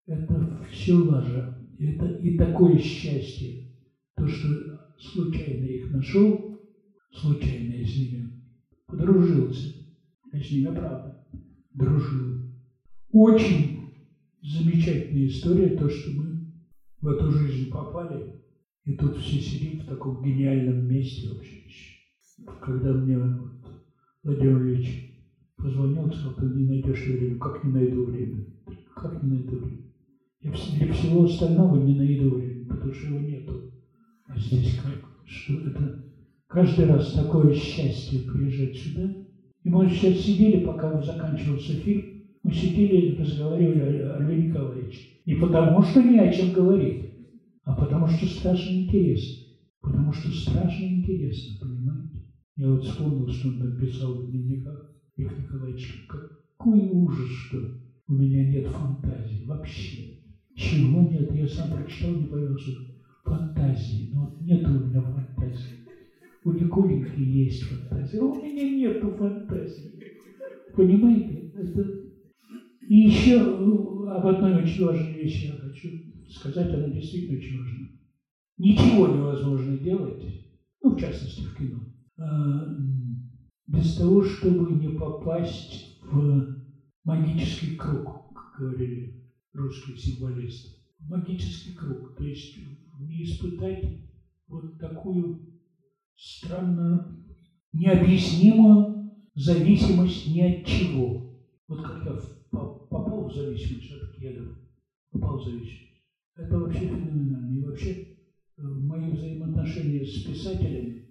Это 0.05 0.61
все 0.69 0.95
лажа. 0.95 1.47
Это 1.79 2.07
и 2.07 2.29
такое 2.29 2.75
счастье. 2.77 3.55
То, 4.17 4.27
что 4.27 4.49
случайно 4.97 5.63
их 5.63 5.89
нашел, 5.89 6.37
случайно 7.09 7.71
я 7.71 7.85
с 7.85 7.95
ними 7.95 8.27
подружился. 8.85 9.73
Я 10.33 10.41
с 10.41 10.51
ними, 10.51 10.69
правда, 10.69 11.15
дружил. 11.73 12.37
Очень 13.11 13.77
замечательная 14.41 15.25
история, 15.25 15.71
то, 15.71 15.87
что 15.87 16.11
мы 16.11 16.37
в 16.99 17.07
эту 17.07 17.29
жизнь 17.29 17.69
попали, 17.69 18.27
и 18.83 18.93
тут 18.93 19.15
все 19.15 19.39
сидим 19.39 19.77
в 19.77 19.85
таком 19.85 20.21
гениальном 20.21 20.77
месте 20.77 21.29
вообще 21.29 21.62
когда 22.61 22.93
мне 22.93 23.17
вот, 23.17 23.51
Владимир 24.23 24.61
Ильич 24.61 24.99
позвонил, 25.57 26.11
сказал, 26.11 26.35
ты 26.35 26.45
не 26.47 26.63
найдешь 26.63 27.05
время. 27.05 27.37
Как 27.37 27.63
не 27.63 27.71
найду 27.71 28.03
время? 28.03 28.45
Как 28.95 29.21
не 29.23 29.29
найду 29.29 29.57
время? 29.57 29.83
Я 30.41 30.51
для 30.51 30.91
всего 30.91 31.23
остального 31.23 31.77
не 31.77 31.93
найду 31.93 32.31
время, 32.31 32.65
потому 32.67 32.91
что 32.93 33.07
его 33.07 33.19
нету. 33.19 33.71
А 34.27 34.37
здесь 34.37 34.75
как? 34.75 34.99
Что 35.25 35.59
это? 35.59 36.03
Каждый 36.47 36.85
раз 36.85 37.13
такое 37.13 37.53
счастье 37.53 38.19
приезжать 38.19 38.75
сюда. 38.75 39.09
И 39.63 39.69
мы 39.69 39.87
сейчас 39.87 40.17
сидели, 40.17 40.63
пока 40.63 41.01
заканчивался 41.01 41.75
фильм, 41.77 42.23
мы 42.43 42.51
сидели 42.51 43.13
и 43.13 43.15
разговаривали 43.15 43.79
о 43.79 44.19
Льве 44.19 44.47
Николаевиче. 44.47 44.99
Не 45.25 45.35
потому, 45.35 45.81
что 45.81 46.01
не 46.01 46.19
о 46.19 46.31
чем 46.31 46.51
говорить, 46.51 47.09
а 47.63 47.73
потому, 47.73 48.07
что 48.07 48.25
страшно 48.25 48.73
интересно. 48.73 49.43
Потому 49.81 50.11
что 50.11 50.29
страшно 50.29 50.85
интересно, 50.85 51.57
понимаете? 51.61 52.22
Я 52.55 52.69
вот 52.69 52.83
вспомнил, 52.83 53.27
что 53.27 53.47
он 53.47 53.59
написал 53.59 54.13
в 54.13 54.29
дневниках, 54.29 54.91
Лев 55.17 55.39
Николаевич, 55.39 56.05
какой 56.07 56.87
ужас, 56.91 57.29
что 57.29 57.57
у 58.07 58.13
меня 58.13 58.47
нет 58.47 58.67
фантазии 58.67 59.45
вообще. 59.45 60.19
Чего 60.55 61.01
нет? 61.01 61.33
Я 61.33 61.47
сам 61.47 61.71
прочитал, 61.71 62.11
не 62.11 62.27
понял, 62.27 62.55
фантазии. 63.23 64.11
Но 64.13 64.25
вот 64.25 64.41
нет 64.41 64.67
у 64.67 64.85
меня 64.85 65.01
фантазии. 65.01 65.79
У 66.43 66.51
Николеньки 66.51 67.19
есть 67.19 67.63
фантазия, 67.63 68.19
а 68.19 68.25
у 68.25 68.35
меня 68.35 68.69
нету 68.69 69.11
фантазии. 69.11 69.91
Понимаете? 70.75 71.51
Это... 71.55 71.81
И 72.87 72.95
еще 72.95 73.39
об 73.39 74.27
одной 74.27 74.61
очень 74.61 74.85
важной 74.85 75.13
вещи 75.13 75.47
я 75.47 75.53
хочу 75.53 75.89
сказать, 76.29 76.71
она 76.71 76.89
действительно 76.89 77.39
очень 77.39 77.59
важна. 77.59 77.87
Ничего 78.59 79.07
невозможно 79.07 79.77
делать, 79.79 80.23
ну, 80.83 80.95
в 80.95 80.99
частности, 80.99 81.41
в 81.41 81.55
кино 81.55 81.82
без 82.17 83.95
того, 83.95 84.21
чтобы 84.21 84.71
не 84.71 84.89
попасть 84.89 85.99
в 86.01 86.45
магический 87.03 87.75
круг, 87.75 88.33
как 88.33 88.59
говорили 88.59 89.13
русские 89.53 89.95
символисты. 89.95 90.69
Магический 90.99 91.71
круг, 91.71 92.15
то 92.15 92.23
есть 92.23 92.55
не 92.99 93.23
испытать 93.23 93.83
вот 94.47 94.77
такую 94.77 95.35
странную, 96.15 97.01
необъяснимую 97.73 98.85
зависимость 99.35 100.25
ни 100.25 100.39
от 100.41 100.65
чего. 100.65 101.29
Вот 101.67 101.81
как 101.81 102.05
я 102.05 102.13
попал 102.51 103.27
в 103.27 103.33
зависимость 103.33 103.91
от 103.91 104.15
кедов, 104.15 104.47
попал 105.11 105.37
в 105.37 105.43
зависимость. 105.43 106.03
Это 106.35 106.59
вообще 106.59 106.87
феноменально. 106.87 107.57
И 107.57 107.61
вообще 107.61 107.91
э, 108.57 108.61
мои 108.61 109.11
взаимоотношения 109.11 110.03
с 110.03 110.23
писателями, 110.23 111.02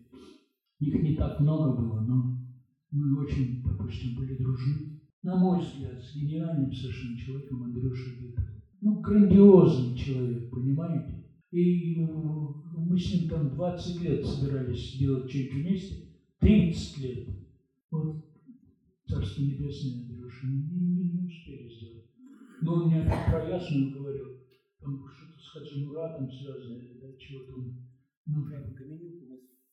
их 0.83 1.03
не 1.03 1.15
так 1.15 1.39
много 1.41 1.73
было, 1.73 2.01
но 2.01 2.39
мы 2.91 3.23
очень, 3.23 3.63
допустим, 3.63 4.17
были 4.17 4.37
дружны. 4.37 5.01
На 5.23 5.37
мой 5.37 5.61
взгляд, 5.61 6.03
с 6.03 6.17
гениальным 6.17 6.73
совершенно 6.73 7.17
человеком 7.17 7.63
Андрюшей 7.63 8.19
Гитовым. 8.19 8.63
Ну, 8.81 9.01
грандиозный 9.01 9.97
человек, 9.97 10.51
понимаете? 10.51 11.25
И 11.53 11.95
мы 12.01 12.99
с 12.99 13.15
ним 13.15 13.29
там 13.29 13.51
20 13.51 14.03
лет 14.03 14.27
собирались 14.27 14.97
делать 14.99 15.31
что-нибудь 15.31 15.55
вместе. 15.55 16.09
30 16.41 16.99
лет. 16.99 17.29
Вот 17.93 18.25
Царство 19.07 19.43
Небесное, 19.43 20.03
Андрюша, 20.03 20.47
не, 20.47 21.11
не, 21.11 21.27
успели 21.27 21.69
сделать. 21.69 22.07
Но 22.63 22.75
он 22.75 22.89
мне 22.89 23.03
про 23.03 23.49
ясную 23.49 23.93
говорил, 23.93 24.39
там 24.81 25.05
что-то 25.07 25.39
с 25.39 25.49
Хаджимуратом 25.49 26.31
связано, 26.31 26.81
да, 27.01 27.09
чего-то 27.19 27.53
он 27.53 27.77
нужно 28.27 28.59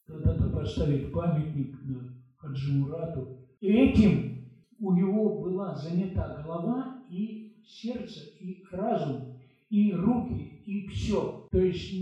да-да-да, 0.10 0.50
поставить 0.50 1.12
памятник 1.12 1.78
на 1.84 2.14
Хаджимурату. 2.38 3.38
И 3.62 3.68
этим 3.68 4.46
у 4.80 4.94
него 4.94 5.40
была 5.42 5.76
занята 5.76 6.42
голова 6.44 7.04
и 7.10 7.62
сердце, 7.66 8.22
и 8.40 8.64
разум, 8.72 9.36
и 9.70 9.94
руки, 9.94 10.62
и 10.66 10.88
все. 10.88 11.48
То 11.52 11.60
есть 11.60 11.94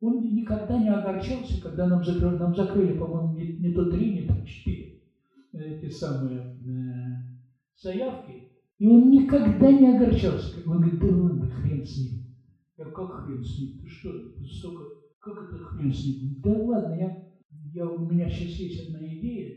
он 0.00 0.34
никогда 0.34 0.78
не 0.78 0.88
огорчался, 0.88 1.60
когда 1.60 1.86
нам 1.86 2.04
закрыли, 2.04 2.36
нам 2.36 2.54
закрыли 2.54 2.98
по-моему, 2.98 3.34
не, 3.34 3.68
не 3.68 3.72
то 3.72 3.90
три, 3.90 4.12
не 4.12 4.26
то 4.26 4.46
четыре 4.46 4.90
эти 5.52 5.90
самые 5.90 6.56
э, 6.64 7.16
заявки. 7.76 8.48
И 8.78 8.86
он 8.86 9.10
никогда 9.10 9.70
не 9.70 9.94
огорчался. 9.94 10.56
Он 10.66 10.80
говорит, 10.80 11.00
да 11.00 11.08
ладно, 11.08 11.50
хрен 11.50 11.84
с 11.84 11.98
ним. 11.98 12.24
Я 12.78 12.86
как 12.86 13.24
хрен 13.24 13.44
с 13.44 13.58
ним? 13.58 13.78
Ты 13.80 13.88
что, 13.88 14.10
столько, 14.46 14.84
как 15.20 15.42
это 15.42 15.56
хрен 15.56 15.92
с 15.92 16.02
ним? 16.04 16.16
Да 16.42 16.50
ладно, 16.50 16.92
я, 16.92 17.10
я, 17.72 17.86
у 17.86 18.00
меня 18.00 18.28
сейчас 18.28 18.52
есть 18.58 18.78
одна 18.78 19.12
идея, 19.14 19.54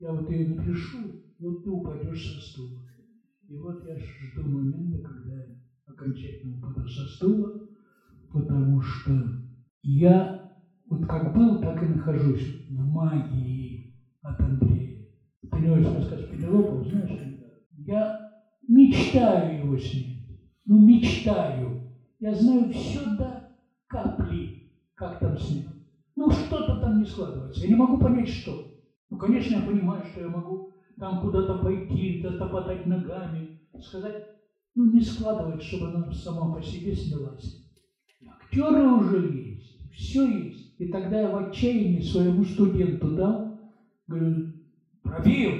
я 0.00 0.12
вот 0.12 0.28
ее 0.30 0.44
напишу, 0.44 1.16
вот 1.38 1.62
ты 1.62 1.70
упадешь 1.70 2.26
со 2.26 2.38
стула. 2.38 2.82
И 3.48 3.56
вот 3.56 3.82
я 3.82 3.96
жду 3.96 4.46
момента, 4.46 5.00
когда 5.00 5.32
я 5.32 5.48
окончательно 5.86 6.52
упаду 6.54 6.86
со 6.86 7.04
стула, 7.04 7.52
потому 8.30 8.80
что 8.80 9.30
я 9.82 10.30
вот 10.86 11.06
как 11.06 11.30
был, 11.30 11.56
так 11.56 11.82
и 11.82 11.86
нахожусь 11.86 12.48
в 12.68 12.84
магии 12.84 13.82
от 14.22 14.42
Андрея. 14.42 15.02
Ты 15.50 15.60
не 15.60 15.68
очень 15.68 15.92
рассказ 15.92 16.22
Пенелопов, 16.22 16.86
знаешь, 16.86 17.10
я 17.70 18.10
мечтаю 18.68 19.54
его 19.54 19.76
снять. 19.76 20.18
Ну, 20.66 20.78
мечтаю. 20.78 21.78
Я 22.18 22.34
знаю 22.34 22.68
все 22.68 23.04
до 23.06 23.36
капли, 23.88 24.54
как 24.94 25.18
там 25.18 25.36
снять. 25.38 25.66
Ну, 26.16 26.30
что-то 26.30 26.76
там 26.76 26.98
не 26.98 27.04
складывается. 27.04 27.62
Я 27.62 27.68
не 27.68 27.74
могу 27.74 27.98
понять, 27.98 28.28
что. 28.28 28.72
Ну, 29.10 29.18
конечно, 29.18 29.56
я 29.56 29.62
понимаю, 29.62 30.04
что 30.04 30.20
я 30.20 30.28
могу 30.28 30.72
там 30.98 31.20
куда-то 31.20 31.58
пойти, 31.58 32.20
затопотать 32.22 32.86
ногами, 32.86 33.60
сказать, 33.80 34.26
ну, 34.74 34.92
не 34.92 35.00
складывается, 35.00 35.66
чтобы 35.66 35.88
она 35.88 36.12
сама 36.12 36.54
по 36.54 36.62
себе 36.62 36.94
снялась. 36.94 37.68
Актеры 38.26 38.88
уже 38.88 39.32
есть, 39.32 39.92
все 39.92 40.26
есть. 40.26 40.80
И 40.80 40.88
тогда 40.88 41.20
я 41.20 41.30
в 41.30 41.48
отчаянии 41.48 42.00
своему 42.00 42.44
студенту 42.44 43.16
дал, 43.16 43.58
говорю, 44.06 44.52
пробил, 45.02 45.52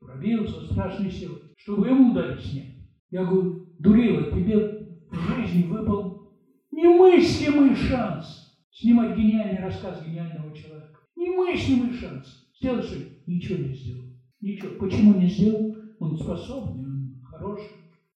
пробил 0.00 0.46
со 0.48 0.64
страшной 0.72 1.10
силой 1.10 1.50
чтобы 1.62 1.88
ему 1.88 2.14
дали 2.14 2.40
снять. 2.40 2.74
Я 3.10 3.24
говорю, 3.24 3.66
Дурила, 3.78 4.30
тебе 4.30 4.86
в 5.10 5.14
жизни 5.14 5.64
выпал 5.64 6.32
немыслимый 6.70 7.74
шанс 7.74 8.39
снимать 8.80 9.16
гениальный 9.16 9.62
рассказ 9.62 10.02
гениального 10.04 10.56
человека. 10.56 11.00
Немыслимый 11.16 11.92
шанс. 11.92 12.48
Сделать 12.58 12.86
что 12.86 12.98
Ничего 13.26 13.58
не 13.58 13.74
сделал. 13.74 14.04
Ничего. 14.40 14.78
Почему 14.78 15.20
не 15.20 15.28
сделал? 15.28 15.76
Он 15.98 16.16
способный, 16.16 16.86
он 16.86 17.22
хороший. 17.22 17.68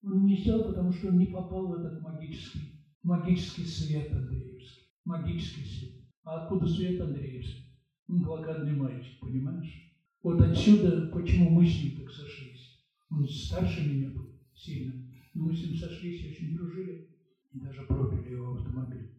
Он 0.03 0.25
не 0.25 0.37
сделал, 0.37 0.65
потому 0.65 0.93
что 0.93 1.09
он 1.09 1.19
не 1.19 1.27
попал 1.27 1.69
в 1.69 1.75
этот 1.75 2.01
магический, 2.03 2.81
магический 3.03 3.65
свет 3.65 4.13
Андреевский. 4.13 4.89
Магический 5.05 5.65
свет. 5.65 5.93
А 6.25 6.43
откуда 6.43 6.67
свет 6.67 7.01
Андреевский? 7.01 7.79
Он 8.09 8.23
блокадный 8.23 8.73
мальчик, 8.73 9.21
понимаешь? 9.21 9.93
Вот 10.23 10.41
отсюда, 10.41 11.11
почему 11.13 11.51
мы 11.51 11.67
с 11.67 11.83
ним 11.83 12.01
так 12.01 12.11
сошлись. 12.11 12.83
Он 13.11 13.29
старше 13.29 13.87
меня 13.87 14.11
был 14.11 14.31
сильно. 14.55 14.95
Но 15.35 15.45
мы 15.45 15.55
с 15.55 15.63
ним 15.63 15.77
сошлись 15.77 16.25
и 16.25 16.31
очень 16.31 16.57
дружили. 16.57 17.11
И 17.53 17.61
даже 17.61 17.83
пропили 17.83 18.33
его 18.33 18.55
автомобиль. 18.55 19.11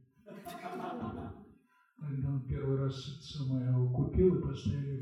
Когда 1.97 2.29
он 2.29 2.41
первый 2.41 2.77
раз 2.77 2.95
самое 3.21 3.67
его 3.67 3.89
купил 3.89 4.35
и 4.35 4.41
поставили, 4.41 5.01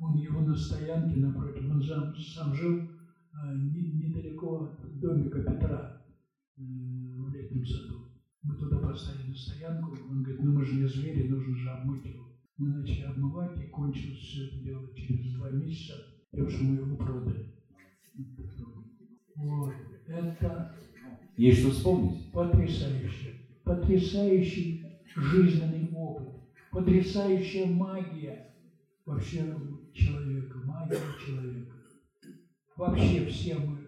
он 0.00 0.16
его 0.16 0.40
на 0.40 0.54
стоянке 0.54 1.20
напротив, 1.20 1.70
он 1.70 1.82
сам, 1.82 2.14
сам 2.16 2.54
жил 2.54 2.88
а, 3.32 3.54
не, 3.54 3.92
недалеко 3.92 4.64
от 4.64 5.00
домика 5.00 5.40
Петра 5.40 6.02
э, 6.56 6.62
в 6.62 7.28
летнем 7.32 7.64
саду. 7.64 8.10
Мы 8.42 8.54
туда 8.56 8.78
поставили 8.78 9.32
стоянку, 9.32 9.96
он 10.08 10.22
говорит, 10.22 10.42
ну 10.42 10.52
мы 10.52 10.64
же 10.64 10.76
не 10.76 10.86
звери, 10.86 11.28
нужно 11.28 11.56
же 11.56 11.70
обмыть 11.70 12.06
его. 12.06 12.28
Мы 12.56 12.68
начали 12.68 13.02
обмывать, 13.02 13.60
и 13.60 13.68
кончилось 13.68 14.18
все 14.18 14.46
это 14.46 14.58
дело 14.64 14.88
через 14.96 15.34
два 15.34 15.50
месяца, 15.50 15.94
потому 16.30 16.48
что 16.48 16.64
мы 16.64 16.76
его 16.76 16.96
продали. 16.96 17.54
Вот. 19.36 19.74
Это 20.06 20.74
есть 21.36 21.60
что 21.60 21.70
вспомнить. 21.70 22.32
Потрясающе. 22.32 23.34
Потрясающий 23.62 24.84
жизненный 25.14 25.77
опыт. 25.98 26.28
Потрясающая 26.70 27.66
магия 27.66 28.54
вообще 29.04 29.54
человека. 29.92 30.58
Магия 30.64 30.98
человека. 31.24 31.76
Вообще 32.76 33.26
все 33.26 33.56
мы. 33.56 33.78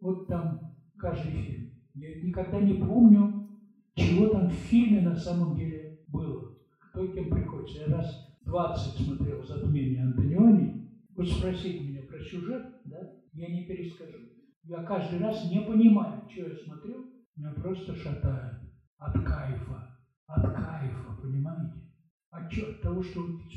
Вот 0.00 0.26
там 0.26 0.76
каждый 0.98 1.32
фильм. 1.42 1.70
Я 1.94 2.22
никогда 2.22 2.60
не 2.60 2.74
помню, 2.74 3.48
чего 3.94 4.28
там 4.28 4.48
в 4.48 4.52
фильме 4.52 5.00
на 5.00 5.16
самом 5.16 5.56
деле 5.56 6.00
было. 6.08 6.56
Кто 6.78 7.06
кем 7.08 7.30
приходится. 7.30 7.82
Я 7.82 7.96
раз 7.96 8.36
20 8.44 9.06
смотрел 9.06 9.42
«Затмение 9.44 10.02
Антониони». 10.02 10.90
Вот 11.16 11.28
спросить 11.28 11.80
меня 11.80 12.02
про 12.02 12.18
сюжет, 12.18 12.66
да, 12.84 13.12
я 13.32 13.48
не 13.48 13.64
перескажу. 13.64 14.18
Я 14.64 14.82
каждый 14.82 15.20
раз 15.20 15.48
не 15.50 15.60
понимаю, 15.60 16.22
что 16.28 16.48
я 16.48 16.56
смотрю, 16.56 17.06
меня 17.36 17.52
просто 17.52 17.94
шатает 17.94 18.54
от 18.98 19.12
кайфа, 19.24 19.93
от 20.26 20.54
кайфа, 20.54 21.16
понимаете? 21.20 21.82
От 22.30 22.80
того, 22.80 23.02
что 23.02 23.22
вот, 23.22 23.52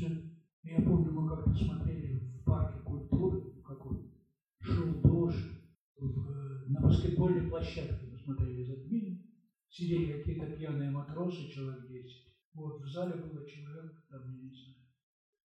я 0.62 0.80
помню, 0.82 1.12
мы 1.12 1.28
как-то 1.28 1.54
смотрели 1.54 2.18
в 2.18 2.44
парке 2.44 2.78
культуры 2.80 3.48
какой 3.68 4.10
шел 4.60 5.00
дождь, 5.02 5.44
в, 5.96 6.70
на 6.70 6.80
баскетбольной 6.80 7.48
площадке 7.48 8.06
мы 8.06 8.18
смотрели 8.18 8.64
затмение, 8.64 9.26
сидели 9.68 10.18
какие-то 10.18 10.46
пьяные 10.56 10.90
матросы, 10.90 11.48
человек 11.48 11.86
10. 11.88 12.34
Вот 12.54 12.80
в 12.80 12.88
зале 12.88 13.14
было 13.22 13.46
человек, 13.46 13.92
там, 14.08 14.22
я 14.34 14.42
не 14.42 14.54
знаю, 14.54 14.76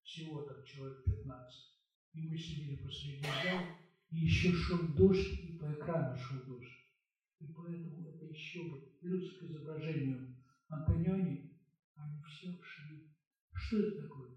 всего 0.03 0.41
там 0.43 0.63
человек 0.63 1.03
15. 1.03 1.53
И 2.13 2.27
мы 2.27 2.37
сидели 2.37 2.75
посреди 2.77 3.21
зала, 3.21 3.61
и 4.09 4.17
еще 4.17 4.51
шел 4.53 4.79
дождь, 4.95 5.33
и 5.43 5.57
по 5.57 5.73
экрану 5.73 6.15
шел 6.17 6.43
дождь. 6.45 6.71
И 7.39 7.47
поэтому 7.47 8.07
это 8.07 8.25
еще 8.25 8.59
плюс 9.01 9.37
к 9.37 9.43
изображению 9.43 10.32
Антониони, 10.73 11.51
они 11.95 12.21
все 12.23 12.47
шли. 12.61 13.13
Что 13.53 13.79
это 13.79 14.01
такое? 14.01 14.29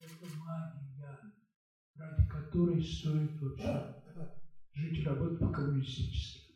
Это 0.00 0.26
магия, 0.36 1.18
ради 1.96 2.28
которой 2.28 2.82
стоит 2.82 3.40
вообще 3.40 3.94
жить 4.74 4.98
и 4.98 5.04
работать 5.04 5.40
по-коммунистически. 5.40 6.52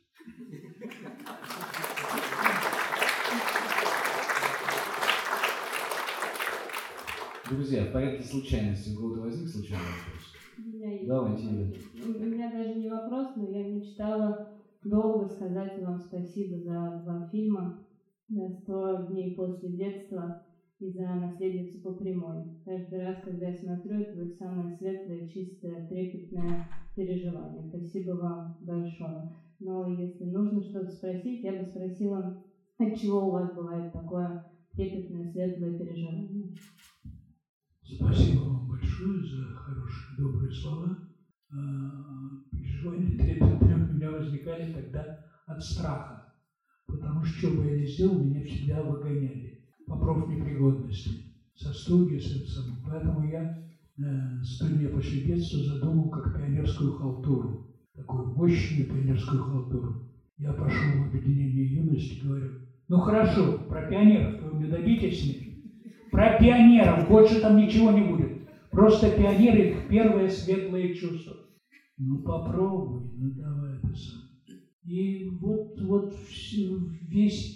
Друзья, 7.50 7.84
в 7.84 7.92
порядке 7.92 8.24
случайности 8.24 8.94
у 8.94 8.96
кого-то 8.96 9.20
возник 9.22 9.48
случайный 9.48 9.84
вопрос? 9.84 11.06
Давайте, 11.06 11.44
Юля. 11.44 11.72
У 12.04 12.30
меня 12.30 12.50
даже 12.50 12.74
не 12.74 12.88
вопрос, 12.88 13.36
но 13.36 13.50
я 13.50 13.68
мечтала 13.68 14.52
долго 14.84 15.28
сказать 15.28 15.82
вам 15.82 15.98
спасибо 15.98 16.58
за 16.58 17.02
два 17.04 17.28
фильма. 17.30 17.84
«100 18.28 19.06
дней 19.06 19.28
после 19.28 19.70
детства» 19.70 20.32
и 20.78 20.88
за 20.88 21.14
наследницу 21.14 21.78
по 21.78 21.92
прямой. 21.92 22.44
Каждый 22.64 22.98
раз, 22.98 23.16
когда 23.20 23.46
я 23.46 23.52
смотрю, 23.52 24.00
это 24.00 24.16
будет 24.16 24.34
самое 24.34 24.68
светлое, 24.68 25.22
чистое, 25.22 25.80
трепетное 25.88 26.58
переживание. 26.94 27.62
Спасибо 27.62 28.10
вам 28.12 28.52
большое. 28.58 29.28
Но 29.60 29.86
если 29.86 30.24
нужно 30.24 30.60
что-то 30.60 30.90
спросить, 30.90 31.44
я 31.44 31.52
бы 31.52 31.62
спросила, 31.62 32.26
от 32.78 32.94
чего 32.94 33.26
у 33.26 33.30
вас 33.30 33.48
бывает 33.48 33.92
такое 33.92 34.34
трепетное, 34.72 35.22
светлое 35.22 35.70
переживание? 35.70 36.48
Спасибо 37.84 38.38
вам 38.40 38.66
большое 38.66 39.22
за 39.22 39.52
хорошие, 39.52 40.16
добрые 40.16 40.50
слова. 40.50 40.96
А, 41.52 41.56
переживания 42.50 43.14
трепетные 43.16 43.76
у 43.76 43.84
меня 43.84 44.10
возникали 44.10 44.66
тогда 44.66 45.12
от 45.46 45.60
страха, 45.62 46.18
потому 46.92 47.22
что, 47.22 47.38
что 47.38 47.50
бы 47.50 47.64
я 47.66 47.72
ни 47.72 47.84
сделал, 47.84 48.18
меня 48.18 48.42
всегда 48.42 48.82
выгоняли 48.82 49.54
по 49.86 49.96
профнепригодности, 49.96 51.16
со 51.54 51.72
студии, 51.72 52.18
с 52.18 52.30
этим. 52.30 52.80
Поэтому 52.84 53.22
я 53.22 53.44
э, 53.98 54.42
с 54.42 54.58
тремя 54.58 54.90
после 54.90 55.20
детства 55.20 55.62
задумал 55.62 56.08
как 56.08 56.32
пионерскую 56.32 56.90
халтуру, 56.90 57.58
такую 57.94 58.26
мощную 58.26 58.86
пионерскую 58.86 59.40
халтуру. 59.40 59.96
Я 60.38 60.52
пошел 60.52 60.94
в 60.94 61.02
объединение 61.02 61.64
юности 61.66 62.14
говорю, 62.14 62.52
ну 62.88 62.98
хорошо, 62.98 63.56
про 63.68 63.82
пионеров 63.82 64.34
вы 64.42 64.52
мне 64.52 64.68
дадите 64.68 65.10
снять? 65.10 65.48
Про 66.10 66.30
пионеров, 66.30 67.06
больше 67.06 67.38
там 67.38 67.56
ничего 67.56 67.90
не 67.90 68.02
будет. 68.02 68.32
Просто 68.70 69.10
пионеры, 69.10 69.64
их 69.64 69.86
первое 69.88 70.28
светлое 70.28 70.88
чувство. 70.88 71.36
Ну 71.98 72.20
попробуй, 72.20 73.08
ну 73.14 73.30
давай 73.30 73.76
это 73.76 73.94
сам. 73.94 74.21
И 74.82 75.22
вот, 75.24 75.62
вот 75.80 76.12
весь, 77.00 77.48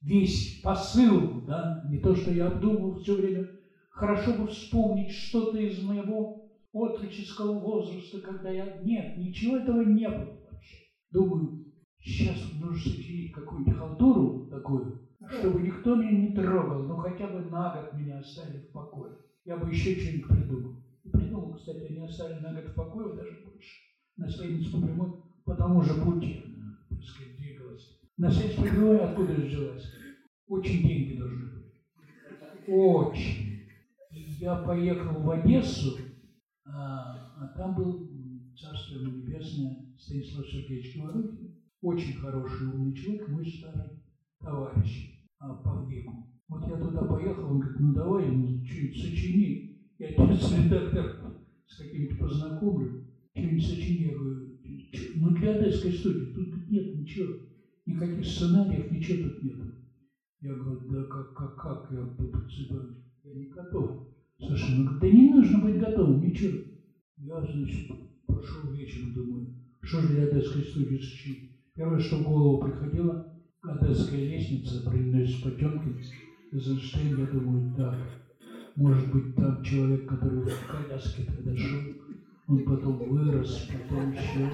весь 0.00 0.50
посыл, 0.60 1.32
да, 1.40 1.78
не 1.82 1.98
то, 1.98 2.12
что 2.14 2.30
я 2.30 2.46
обдумывал 2.46 2.92
все 2.92 3.14
время, 3.14 3.44
хорошо 3.88 4.32
бы 4.32 4.44
вспомнить 4.44 5.08
что-то 5.08 5.56
из 5.56 5.80
моего 5.80 6.28
отроческого 6.72 7.56
возраста, 7.58 8.18
когда 8.18 8.50
я... 8.50 8.68
Нет, 8.68 9.06
ничего 9.14 9.56
этого 9.56 9.80
не 9.80 10.08
было 10.10 10.36
вообще. 10.42 10.76
Думаю, 11.10 11.52
сейчас 11.98 12.44
нужно 12.50 12.90
сочинить 12.90 13.30
какую-нибудь 13.30 13.72
халтуру 13.72 14.36
такую, 14.48 14.90
чтобы 15.26 15.62
никто 15.62 15.94
меня 15.94 16.12
не 16.12 16.28
трогал, 16.28 16.82
но 16.82 16.96
хотя 16.96 17.28
бы 17.28 17.40
на 17.40 17.70
год 17.70 17.90
меня 17.92 18.18
оставили 18.18 18.58
в 18.58 18.68
покое. 18.72 19.14
Я 19.44 19.56
бы 19.56 19.68
еще 19.68 19.94
что-нибудь 19.94 20.26
придумал. 20.26 20.74
И 21.02 21.08
придумал, 21.08 21.50
кстати, 21.50 21.84
они 21.84 21.98
оставили 22.00 22.38
на 22.38 22.52
год 22.52 22.66
в 22.66 22.72
покое, 22.74 23.10
даже 23.10 23.36
больше. 23.36 23.78
Наследница 24.16 24.70
по 24.70 24.78
прямой 24.78 25.08
по 25.44 25.54
тому 25.54 25.82
же 25.82 25.94
пути, 25.94 26.38
так 27.04 27.14
сказать, 27.14 27.36
двигалась. 27.36 28.56
По 28.56 28.62
прямой 28.62 28.98
откуда 29.00 29.34
взялась? 29.34 29.84
Очень 30.46 30.86
деньги 30.86 31.18
должны 31.18 31.46
быть. 31.46 32.68
Очень. 32.68 33.60
Я 34.10 34.56
поехал 34.56 35.20
в 35.20 35.30
Одессу, 35.30 35.98
а, 36.64 37.34
а 37.36 37.48
там 37.56 37.74
был 37.74 38.10
царство 38.56 38.98
небесное 38.98 39.94
Станислав 39.98 40.46
Сергеевич 40.46 40.96
Говорухин. 40.96 41.54
Очень 41.82 42.14
хороший 42.14 42.68
умный 42.68 42.94
человек, 42.94 43.28
мой 43.28 43.46
старый 43.46 44.02
товарищ 44.40 45.20
а, 45.38 45.54
по 45.54 45.86
веку. 45.86 46.30
Вот 46.48 46.66
я 46.66 46.76
туда 46.76 47.04
поехал, 47.04 47.50
он 47.50 47.58
говорит, 47.58 47.80
ну 47.80 47.94
давай 47.94 48.26
ему 48.26 48.64
что-нибудь 48.64 48.96
сочини. 48.96 49.90
Я 49.98 50.08
отец 50.08 50.52
редактор 50.52 51.42
с 51.66 51.76
каким-то 51.76 52.16
познакомлю, 52.16 53.06
что-нибудь 53.32 53.66
сочини. 53.66 54.10
Я 54.10 54.18
говорю, 54.18 54.43
ну 55.14 55.30
для 55.30 55.50
одесской 55.50 55.92
студии 55.92 56.32
тут 56.32 56.68
нет 56.68 56.94
ничего, 56.94 57.34
никаких 57.86 58.24
сценариев, 58.24 58.90
ничего 58.90 59.28
тут 59.28 59.42
нет. 59.42 59.58
Я 60.40 60.54
говорю, 60.54 60.88
да 60.90 61.04
как, 61.04 61.34
как, 61.34 61.56
как, 61.56 61.90
я, 61.90 62.06
я 63.24 63.34
не 63.34 63.46
готов. 63.46 64.08
Слушай, 64.38 64.76
ну 64.76 64.98
да 65.00 65.08
не 65.08 65.30
нужно 65.30 65.58
быть 65.60 65.78
готовым, 65.78 66.20
ничего. 66.20 66.58
Я, 67.16 67.40
значит, 67.40 67.90
пошел 68.26 68.70
вечером, 68.72 69.14
думаю, 69.14 69.54
что 69.80 70.00
же 70.00 70.08
для 70.08 70.24
одесской 70.24 70.62
студии 70.62 70.98
сочинить. 70.98 71.50
Первое, 71.74 71.98
что 71.98 72.18
в 72.18 72.24
голову 72.24 72.62
приходило, 72.64 73.34
Одесская 73.64 74.20
лестница, 74.20 74.82
принес 74.90 75.40
Потемкин, 75.40 75.98
Эйзенштейн, 76.52 77.16
я 77.16 77.24
думаю, 77.24 77.74
да, 77.74 77.98
может 78.76 79.10
быть, 79.10 79.34
там 79.36 79.62
человек, 79.62 80.06
который 80.06 80.44
в 80.44 80.66
коляске 80.66 81.24
тогда 81.24 81.56
шел, 81.56 81.80
он 82.46 82.64
потом 82.64 82.98
вырос, 82.98 83.68
потом 83.72 84.12
еще 84.12 84.50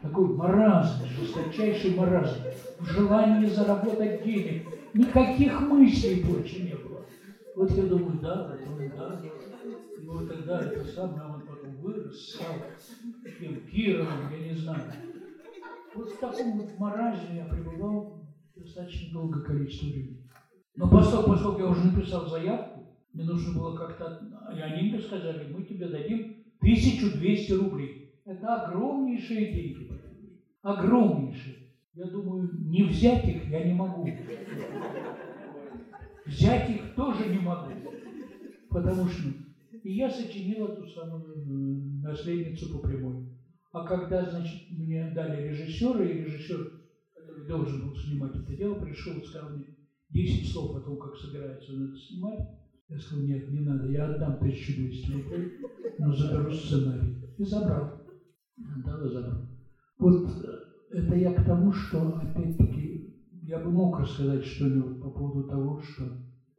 такой 0.00 0.28
маразм, 0.36 1.04
жесточайший 1.06 1.94
маразм, 1.94 2.40
желание 2.80 3.48
заработать 3.48 4.22
денег, 4.22 4.66
никаких 4.92 5.60
мыслей 5.62 6.22
больше 6.22 6.62
не 6.62 6.74
было. 6.74 7.04
Вот 7.56 7.70
я 7.72 7.84
думаю, 7.84 8.18
да, 8.20 8.50
потом 8.50 8.88
да. 8.96 9.22
И 10.00 10.06
вот 10.06 10.28
тогда 10.28 10.60
это 10.60 10.84
самое, 10.84 11.34
он 11.34 11.40
потом 11.46 11.76
вырос, 11.76 12.34
стал 12.34 12.54
таким 13.22 13.66
Кировым, 13.66 14.30
я 14.30 14.48
не 14.48 14.54
знаю. 14.54 14.92
Вот 15.94 16.10
в 16.10 16.18
таком 16.18 16.60
вот 16.60 16.78
маразме 16.78 17.36
я 17.36 17.44
пребывал 17.46 18.26
достаточно 18.54 19.12
долгое 19.12 19.42
количество 19.42 19.86
времени. 19.86 20.28
Но 20.76 20.90
поскольку, 20.90 21.30
поскольку 21.30 21.60
я 21.60 21.68
уже 21.68 21.84
написал 21.86 22.26
заявку, 22.26 22.84
мне 23.12 23.24
нужно 23.24 23.58
было 23.58 23.76
как-то... 23.76 24.20
И 24.54 24.60
они 24.60 24.90
мне 24.90 25.00
сказали, 25.00 25.52
мы 25.52 25.62
тебе 25.62 25.88
дадим 25.88 26.43
1200 26.64 27.52
рублей. 27.52 28.14
Это 28.24 28.62
огромнейшие 28.62 29.52
деньги. 29.52 29.90
Огромнейшие. 30.62 31.56
Я 31.92 32.06
думаю, 32.06 32.50
не 32.54 32.84
взять 32.84 33.28
их 33.28 33.48
я 33.50 33.64
не 33.64 33.74
могу. 33.74 34.08
Взять 36.24 36.70
их 36.70 36.94
тоже 36.94 37.28
не 37.28 37.38
могу. 37.38 37.70
Потому 38.70 39.06
что... 39.08 39.28
И 39.82 39.92
я 39.92 40.08
сочинил 40.08 40.68
эту 40.68 40.88
самую 40.88 42.00
наследницу 42.02 42.72
по 42.72 42.88
прямой. 42.88 43.28
А 43.72 43.86
когда, 43.86 44.30
значит, 44.30 44.70
мне 44.70 45.10
дали 45.14 45.48
режиссера, 45.48 46.02
и 46.02 46.24
режиссер, 46.24 46.80
который 47.14 47.46
должен 47.46 47.88
был 47.88 47.96
снимать 47.96 48.34
это 48.34 48.56
дело, 48.56 48.80
пришел 48.80 49.18
и 49.18 49.24
сказал 49.24 49.50
мне 49.50 49.66
10 50.08 50.50
слов 50.50 50.76
о 50.76 50.80
том, 50.80 50.96
как 50.96 51.16
собирается 51.16 51.74
он 51.74 51.90
это 51.90 51.98
снимать, 51.98 52.48
я 52.88 52.98
сказал, 52.98 53.24
нет, 53.24 53.50
не 53.50 53.60
надо, 53.60 53.90
я 53.90 54.06
отдам 54.06 54.34
1200 54.34 55.10
рублей, 55.10 55.52
но 55.98 56.12
заберу 56.12 56.52
сценарий. 56.52 57.16
И 57.38 57.44
забрал. 57.44 58.02
Отдал 58.76 59.06
и 59.06 59.12
забрал. 59.12 59.48
Вот 59.98 60.30
э, 60.44 60.98
это 60.98 61.16
я 61.16 61.32
к 61.32 61.44
тому, 61.44 61.72
что, 61.72 62.18
опять-таки, 62.18 63.14
я 63.42 63.58
бы 63.58 63.70
мог 63.70 63.98
рассказать 64.00 64.44
что-нибудь 64.44 65.00
по 65.00 65.10
поводу 65.10 65.48
того, 65.48 65.80
что 65.80 66.04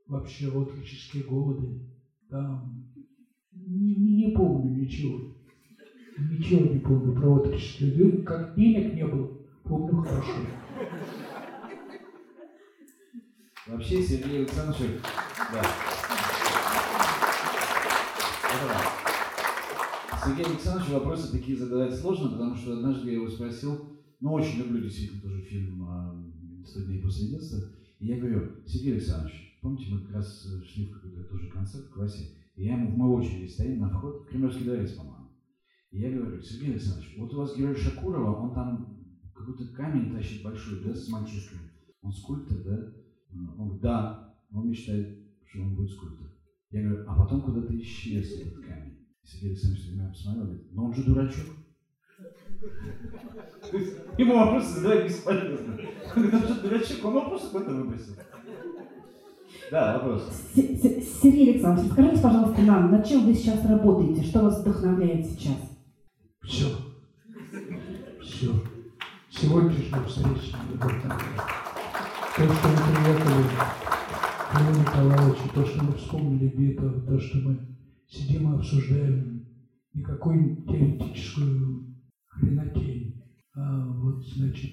вообще 0.07 0.49
в 0.49 0.61
отроческие 0.61 1.23
годы, 1.23 1.81
там, 2.29 2.91
не, 3.51 3.95
не, 3.95 4.35
помню 4.35 4.81
ничего. 4.81 5.35
Ничего 6.17 6.73
не 6.73 6.79
помню 6.79 7.13
про 7.13 7.35
отроческие 7.35 7.91
годы. 7.91 8.23
Как 8.23 8.55
денег 8.55 8.93
не 8.93 9.05
было, 9.05 9.37
помню 9.63 10.01
хорошо. 10.01 10.31
Вообще, 13.67 14.01
Сергей 14.03 14.39
Александрович, 14.41 15.01
да. 15.51 15.63
Сергей 20.25 20.45
Александрович 20.45 20.89
вопросы 20.91 21.31
такие 21.31 21.57
задавать 21.57 21.93
сложно, 21.95 22.29
потому 22.29 22.55
что 22.55 22.73
однажды 22.73 23.09
я 23.09 23.15
его 23.15 23.29
спросил, 23.29 23.99
ну, 24.19 24.33
очень 24.33 24.59
люблю 24.59 24.81
действительно 24.81 25.21
тоже 25.21 25.41
фильм 25.41 25.83
«100 26.63 26.85
дней 26.85 27.01
после 27.01 27.27
детства», 27.27 27.59
и 27.99 28.07
я 28.07 28.17
говорю, 28.17 28.65
Сергей 28.65 28.93
Александрович, 28.93 29.59
помните, 29.61 29.93
мы 29.93 30.01
как 30.01 30.15
раз 30.15 30.47
шли 30.65 30.87
в 30.87 30.93
какой-то 30.93 31.23
тоже 31.25 31.49
концерт 31.49 31.85
в 31.85 31.93
классе, 31.93 32.31
и 32.55 32.65
я 32.65 32.73
ему 32.73 32.91
в 32.91 32.97
моей 32.97 33.13
очереди 33.13 33.51
стоим 33.51 33.79
на 33.79 33.89
вход 33.89 34.21
в 34.21 34.29
Кремлевский 34.29 34.65
дворец, 34.65 34.91
по-моему. 34.93 35.29
И 35.91 35.99
я 35.99 36.11
говорю, 36.11 36.41
Сергей 36.41 36.71
Александрович, 36.71 37.15
вот 37.17 37.33
у 37.33 37.37
вас 37.37 37.55
герой 37.55 37.75
Шакурова, 37.75 38.35
он 38.35 38.53
там 38.53 38.97
какой-то 39.33 39.67
камень 39.75 40.11
тащит 40.11 40.43
большой, 40.43 40.83
да, 40.83 40.95
с 40.95 41.07
мальчишками. 41.09 41.71
Он 42.01 42.11
скульптор, 42.11 42.57
да? 42.63 42.93
Он 43.33 43.55
говорит, 43.55 43.81
да, 43.81 44.35
он 44.51 44.69
мечтает, 44.69 45.19
что 45.45 45.61
он 45.61 45.75
будет 45.75 45.91
скульптор. 45.91 46.27
Я 46.71 46.81
говорю, 46.81 47.05
а 47.07 47.15
потом 47.15 47.41
куда-то 47.41 47.77
исчез 47.77 48.41
этот 48.41 48.65
камень. 48.65 49.07
Сергей 49.23 49.51
Александрович 49.51 49.87
на 49.87 49.93
меня 49.93 50.09
посмотрел, 50.09 50.45
говорит, 50.45 50.71
но 50.71 50.85
он 50.85 50.93
же 50.93 51.03
дурачок. 51.03 51.45
Ему 54.17 54.35
вопросы 54.35 54.79
задавать 54.79 55.05
бесполезно. 55.05 55.79
Он 56.15 56.21
говорит, 56.23 56.33
он 56.33 56.47
же 56.47 56.61
дурачок, 56.61 57.05
он 57.05 57.13
вопросы 57.13 57.49
куда-то 57.51 57.73
выбросил. 57.73 58.13
Да, 59.71 59.97
вопрос. 59.97 60.29
Сергей 60.53 61.53
Александрович, 61.53 61.91
скажите, 61.91 62.21
пожалуйста, 62.21 62.61
нам, 62.61 62.91
над 62.91 63.07
чем 63.07 63.25
вы 63.25 63.33
сейчас 63.33 63.65
работаете? 63.65 64.23
Что 64.23 64.41
вас 64.41 64.61
вдохновляет 64.61 65.25
сейчас? 65.25 65.57
Все. 66.43 66.67
Все. 68.21 68.51
Сегодняшняя 69.29 70.03
встреча. 70.03 70.57
То, 72.37 72.43
что 72.43 72.67
мы 72.67 72.77
приехали 73.03 73.43
Льву 74.55 74.79
Николаевичу, 74.79 75.49
то, 75.53 75.65
что 75.65 75.83
мы 75.83 75.93
вспомнили 75.93 76.47
Битова, 76.47 77.01
то, 77.01 77.19
что 77.19 77.39
мы 77.39 77.59
сидим 78.07 78.53
и 78.53 78.55
обсуждаем 78.55 79.45
не 79.93 80.01
какую-нибудь 80.01 80.65
теоретическую 80.65 81.93
хренотень, 82.27 83.21
а 83.53 83.85
вот, 83.85 84.25
значит, 84.25 84.71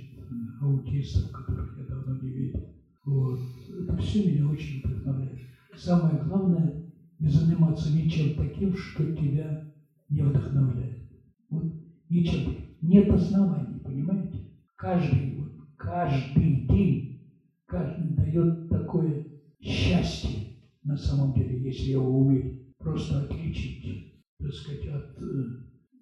аутистов, 0.61 1.33
которых 1.33 1.77
я 1.79 1.85
давно 1.85 2.17
не 2.23 2.31
видел. 2.31 2.61
Вот. 3.05 3.41
Это 3.81 3.97
все 3.97 4.31
меня 4.31 4.49
очень 4.49 4.83
вдохновляет. 4.85 5.41
самое 5.75 6.23
главное 6.23 6.85
не 7.19 7.29
заниматься 7.29 7.93
ничем 7.93 8.37
таким, 8.37 8.77
что 8.77 9.13
тебя 9.17 9.65
не 10.09 10.23
вдохновляет. 10.23 11.11
Вот 11.51 11.65
ничем. 12.09 12.55
Нет 12.83 13.11
оснований, 13.11 13.81
понимаете? 13.81 14.47
Каждый, 14.77 15.39
вот, 15.39 15.53
каждый 15.77 16.69
день, 16.69 17.33
каждый 17.67 18.15
дает 18.15 18.69
такое 18.69 19.22
счастье 19.63 20.53
на 20.85 20.97
самом 20.97 21.33
деле, 21.33 21.63
если 21.63 21.91
его 21.91 22.19
уметь 22.19 22.77
просто 22.79 23.21
отличить, 23.21 24.13
так 24.39 24.53
сказать, 24.53 24.87
от, 24.89 25.23
э, 25.23 25.45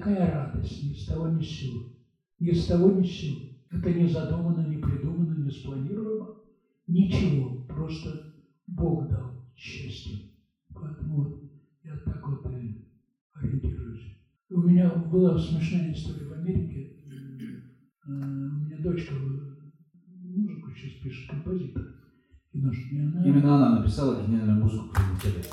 Такая, 0.08 0.32
радость 0.32 0.84
ни 0.84 0.94
с 0.94 1.06
того 1.06 1.28
ни 1.28 1.42
с 1.42 1.48
сего. 1.48 1.84
Ни 2.40 2.52
с 2.52 2.66
того 2.68 2.92
ни 2.92 3.06
с 3.06 3.12
сего. 3.12 3.40
Это 3.70 3.94
не 3.94 4.08
задумано, 4.08 4.68
не 4.68 4.78
придумано, 4.78 5.44
не 5.44 5.52
спланировано. 5.52 6.36
Ничего. 6.88 7.66
Просто 7.68 8.34
Бог 8.68 9.10
дал 9.10 9.32
счастье. 9.56 10.32
Поэтому 10.74 11.24
вот 11.24 11.44
я 11.84 11.98
так 11.98 12.26
вот 12.28 12.46
и 12.54 12.86
ориентируюсь. 13.34 14.18
У 14.50 14.62
меня 14.62 14.90
была 14.90 15.38
смешная 15.38 15.92
история 15.92 16.28
в 16.28 16.34
Америке. 16.34 16.94
Э, 18.08 18.10
У 18.10 18.12
меня 18.12 18.78
дочка 18.80 19.14
музыку 19.16 20.72
сейчас 20.72 21.02
пишет, 21.02 21.30
композитор 21.30 21.84
киношный. 22.54 23.08
Она... 23.08 23.26
Именно 23.26 23.56
она 23.56 23.80
написала 23.80 24.24
гениальную 24.24 24.64
музыку 24.64 24.90
к 24.90 25.22
тебе. 25.22 25.44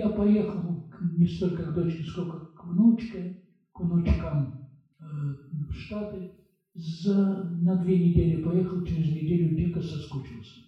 Я 0.00 0.08
поехал 0.08 0.82
не 1.02 1.26
столько 1.26 1.66
к 1.66 1.74
дочке, 1.74 2.04
сколько 2.04 2.40
к 2.54 2.64
внучке, 2.64 3.28
к 3.74 3.80
внучкам 3.82 4.54
э, 4.98 5.04
в 5.50 5.72
Штаты. 5.74 6.30
За, 6.74 7.38
на 7.42 7.76
две 7.76 7.98
недели 7.98 8.36
поехал, 8.36 8.80
через 8.80 9.10
неделю 9.10 9.50
дико 9.50 9.82
соскучился. 9.82 10.62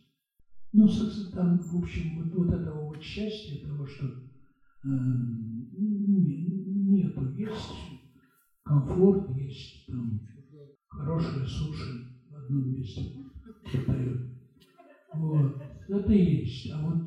Ну, 0.74 0.86
там, 1.32 1.56
в 1.60 1.76
общем, 1.78 2.12
вот, 2.12 2.34
вот 2.34 2.52
этого 2.52 2.84
вот 2.84 3.00
счастья, 3.00 3.56
того, 3.56 3.86
что 3.86 4.04
э, 4.08 4.12
не- 5.72 6.36
нету. 7.00 7.24
Есть 7.24 7.94
комфорт, 8.64 9.26
есть 9.30 9.82
там 9.88 10.20
хорошие 10.90 11.46
суши 11.46 12.02
в 12.28 12.36
одном 12.36 12.70
месте 12.70 13.10
продают. 13.72 14.20
Вот. 15.14 15.52
Это 15.88 16.12
есть. 16.12 16.68
А 16.70 16.80
вот 16.80 16.98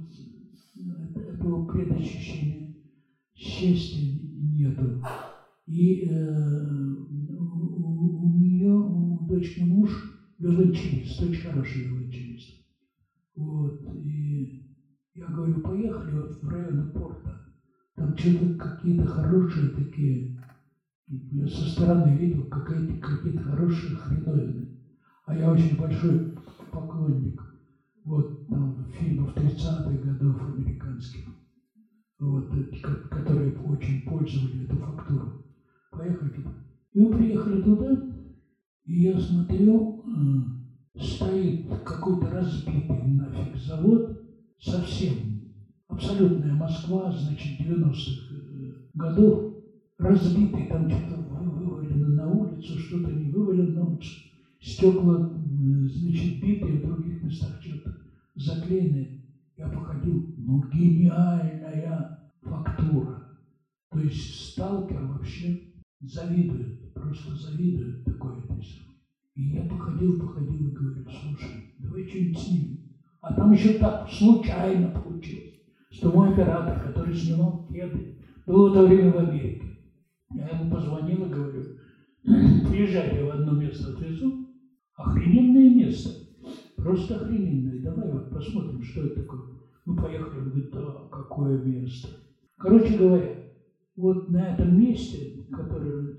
этого 1.75 1.95
предощущения 1.95 2.69
счастья 3.33 4.01
нету. 4.01 5.01
И 5.65 6.05
э, 6.05 6.89
у, 7.37 8.27
у 8.27 8.31
нее, 8.33 8.71
у 8.71 9.19
дочки 9.21 9.61
муж 9.61 10.07
виолончелист, 10.37 11.21
очень 11.21 11.41
хороший 11.41 11.81
виолончелист. 11.81 12.55
Вот. 13.35 13.75
И 13.93 14.63
я 15.15 15.27
говорю, 15.27 15.59
поехали 15.59 16.13
вот 16.13 16.35
в 16.41 16.47
район 16.47 16.87
порта. 16.93 17.41
Там 17.95 18.15
что-то 18.15 18.47
какие-то 18.57 19.05
хорошие 19.05 19.69
такие, 19.69 20.27
я 21.07 21.47
со 21.47 21.65
стороны 21.65 22.13
видел, 22.13 22.43
какие-то 22.45 22.95
какие 22.95 23.35
хорошие 23.37 23.95
хреновины. 23.95 24.69
А 25.25 25.35
я 25.35 25.49
очень 25.49 25.75
большой 25.75 26.21
поклонник 26.71 27.49
вот 28.05 28.47
там 28.49 28.85
фильмов 28.99 29.33
30-х 29.35 29.97
годов 29.97 30.45
американских, 30.45 31.25
вот, 32.19 32.45
ко- 32.81 32.97
которые 33.09 33.51
очень 33.57 33.99
пользовали 34.01 34.63
эту 34.63 34.77
фактуру. 34.77 35.33
Поехали. 35.91 36.33
И 36.93 36.99
мы 36.99 37.09
приехали 37.09 37.57
туда, 37.57 37.97
и 38.85 39.01
я 39.01 39.17
смотрю, 39.17 39.89
э, 40.05 40.99
стоит 40.99 41.57
какой-то 41.83 42.29
разбитый 42.29 43.01
нафиг 43.03 43.57
завод, 43.57 44.09
совсем, 44.57 45.49
абсолютная 45.87 46.53
Москва, 46.53 47.11
значит, 47.11 47.53
90-х 47.55 48.33
э, 48.35 48.73
годов, 48.93 49.43
разбитый, 49.99 50.65
там 50.65 50.89
что-то 50.89 51.17
вы- 51.17 51.51
вывалено 51.51 52.09
на 52.09 52.27
улицу, 52.27 52.77
что-то 52.77 53.13
не 53.13 53.27
вывалено 53.27 53.97
стекла, 54.59 55.19
значит, 55.31 56.31
битые, 56.31 56.75
в 56.75 56.81
других 56.81 57.21
местах 57.21 57.57
что-то 57.59 57.93
заклеены. 58.35 59.09
Я 59.57 59.69
походил, 59.69 60.33
ну, 60.37 60.63
гениальная 60.71 62.29
фактура. 62.41 63.39
То 63.89 63.99
есть 63.99 64.51
сталкер 64.51 65.05
вообще 65.05 65.73
завидует, 66.01 66.93
просто 66.93 67.35
завидует 67.35 68.05
этой 68.05 68.17
самой. 68.63 68.95
И 69.35 69.55
я 69.55 69.63
походил, 69.63 70.19
походил 70.19 70.67
и 70.67 70.71
говорю, 70.71 71.05
слушай, 71.09 71.73
давай 71.79 72.07
что-нибудь 72.07 72.37
снимем. 72.37 72.79
А 73.21 73.33
там 73.33 73.51
еще 73.51 73.73
так 73.73 74.09
случайно 74.09 74.89
получилось, 74.89 75.55
что 75.89 76.11
мой 76.11 76.33
оператор, 76.33 76.79
который 76.79 77.15
снимал 77.15 77.67
кеды, 77.67 78.19
был 78.45 78.69
в 78.69 78.73
это 78.73 78.85
время 78.85 79.11
в 79.11 79.17
Америке. 79.17 79.79
Я 80.33 80.49
ему 80.49 80.69
позвонил 80.69 81.25
и 81.25 81.29
говорю, 81.29 81.63
приезжай, 82.23 83.15
я 83.15 83.25
в 83.25 83.29
одно 83.29 83.53
место 83.53 83.93
отвезу. 83.93 84.49
Охрененное 84.95 85.69
место. 85.69 86.24
Просто 86.85 87.15
охрененное. 87.15 87.79
Давай 87.79 88.11
вот 88.11 88.29
посмотрим, 88.29 88.79
что 88.83 89.01
это 89.01 89.15
такое. 89.15 89.41
Мы 89.87 89.95
поехали, 89.95 90.37
он 90.37 90.49
говорит, 90.49 90.69
да, 90.71 91.07
какое 91.11 91.57
место. 91.57 92.09
Короче 92.59 92.93
говоря, 92.93 93.33
вот 93.95 94.29
на 94.29 94.49
этом 94.49 94.77
месте, 94.77 95.33
которое 95.51 96.15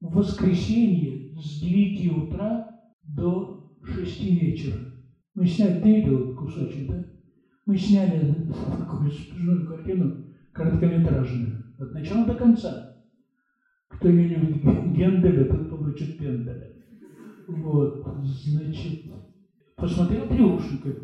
в 0.00 0.14
воскресенье 0.16 1.38
с 1.38 1.60
9 1.60 2.06
утра 2.16 2.64
до 3.02 3.60
6 3.82 4.24
вечера. 4.24 4.88
Мы 5.34 5.44
сняли, 5.44 5.76
ты 5.82 5.92
видел 5.92 6.34
кусочек, 6.34 6.88
да? 6.88 7.04
Мы 7.66 7.76
сняли 7.76 8.42
такую 8.78 9.10
смешную 9.10 9.66
картину, 9.66 10.14
короткометражную, 10.54 11.62
от 11.76 11.92
начала 11.92 12.24
до 12.24 12.34
конца. 12.34 12.80
Кто 13.90 14.10
не 14.10 14.24
любит 14.24 14.62
Генделя, 14.62 15.44
тот 15.44 15.68
получит 15.68 16.16
Пенделя. 16.16 16.70
Вот, 17.46 17.92
значит, 18.22 18.96
посмотрел 19.76 20.28
Триушников. 20.28 20.96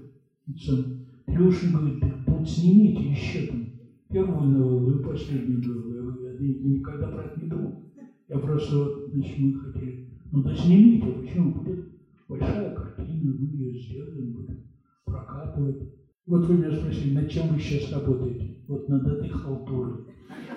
Триушник 1.26 1.72
говорит, 1.72 2.04
вот 2.26 2.48
снимите 2.48 3.10
еще 3.10 3.46
там 3.46 3.66
первую 4.08 4.50
новеллу 4.50 4.98
и 4.98 5.04
последнюю 5.04 5.60
новеллу. 5.60 6.24
Я 6.24 6.32
я 6.32 6.78
никогда 6.78 7.08
про 7.08 7.24
это 7.24 7.40
не 7.40 7.48
думал. 7.48 7.84
Я 8.28 8.38
просто 8.38 8.76
вот, 8.78 9.10
значит, 9.12 9.38
мы 9.38 9.58
хотели, 9.60 10.08
ну 10.32 10.42
да 10.42 10.54
снимите, 10.54 11.06
почему 11.06 11.54
будет 11.54 11.88
большая 12.28 12.74
картина, 12.74 13.34
мы 13.38 13.48
ее 13.56 13.78
сделаем, 13.80 14.32
будем 14.32 14.62
прокатывать. 15.04 15.94
Вот 16.26 16.46
вы 16.46 16.58
меня 16.58 16.70
спросили, 16.70 17.14
над 17.14 17.28
чем 17.30 17.48
вы 17.48 17.58
сейчас 17.58 17.92
работаете? 17.92 18.58
Вот 18.68 18.88
над 18.88 19.06
этой 19.06 19.28
халтурой. 19.30 20.04
Вот 20.04 20.06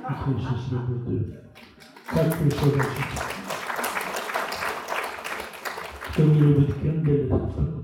я 0.01 0.39
сейчас 0.39 0.71
работаю. 0.71 1.35
Как 2.07 2.37
пришло 2.37 2.71
дальше? 2.71 3.03
Кто 6.11 6.23
не 6.25 6.39
любит 6.39 6.73
Кенделя. 6.75 7.82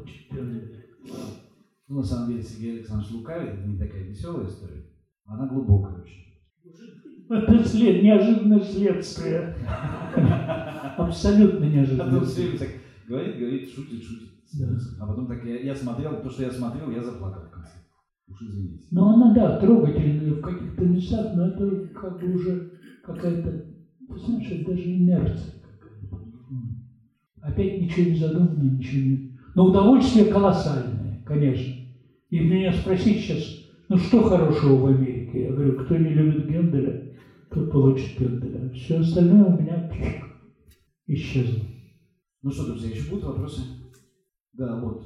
Ну, 1.90 1.98
на 1.98 2.04
самом 2.04 2.30
деле, 2.30 2.44
Сергей 2.44 2.78
Александрович 2.78 3.12
лукавит, 3.14 3.56
это 3.56 3.68
не 3.68 3.80
такая 3.80 4.04
веселая 4.04 4.46
история. 4.46 4.86
Она 5.26 5.48
глубокая 5.48 6.00
очень. 6.00 6.30
Это 7.30 7.64
след, 7.64 8.04
неожиданное 8.04 8.60
следствие. 8.60 9.56
Абсолютно 10.98 11.66
неожиданное 11.66 12.24
следствие. 12.26 12.82
говорит, 13.08 13.40
говорит, 13.40 13.70
шутит, 13.70 14.04
шутит. 14.04 14.30
Да. 14.60 14.68
А 15.00 15.08
потом 15.08 15.28
так 15.28 15.44
я, 15.44 15.62
я 15.62 15.76
смотрел, 15.76 16.22
то, 16.22 16.30
что 16.30 16.44
я 16.44 16.52
смотрел, 16.52 16.92
я 16.92 17.04
заплакал 17.04 17.44
в 17.44 17.50
конце. 17.50 17.72
Уж 18.28 18.42
извините. 18.44 18.86
Ну, 18.92 19.08
она, 19.10 19.34
да, 19.34 19.60
трогательная 19.60 20.34
в 20.34 20.42
каких-то 20.42 20.84
местах, 20.86 21.36
но 21.36 21.48
это 21.48 21.88
как 21.88 22.20
бы 22.20 22.34
уже 22.34 22.72
какая-то, 23.04 23.52
ты 23.52 24.20
знаешь, 24.20 24.52
это 24.52 24.72
даже 24.72 24.84
инерция 24.84 25.54
какая-то. 25.62 26.18
Опять 27.42 27.82
ничего 27.82 28.10
не 28.12 28.16
задумано, 28.16 28.78
ничего 28.78 29.02
не... 29.02 29.40
Но 29.56 29.66
удовольствие 29.66 30.26
колоссальное, 30.26 31.24
конечно. 31.26 31.79
И 32.30 32.40
меня 32.40 32.72
спросить 32.72 33.24
сейчас, 33.24 33.44
ну 33.90 33.98
что 33.98 34.22
хорошего 34.24 34.76
в 34.76 34.86
Америке? 34.86 35.46
Я 35.46 35.52
говорю, 35.52 35.84
кто 35.84 35.98
не 35.98 36.10
любит 36.10 36.48
Генделя, 36.48 37.18
тот 37.50 37.72
получит 37.72 38.20
Генделя. 38.20 38.70
Все 38.72 39.00
остальное 39.00 39.46
у 39.46 39.60
меня 39.60 39.92
исчезло. 41.08 41.64
Ну 42.44 42.52
что, 42.52 42.68
друзья, 42.68 42.92
еще 42.92 43.10
будут 43.10 43.26
вопросы? 43.26 43.62
Да, 44.54 44.80
вот. 44.80 45.04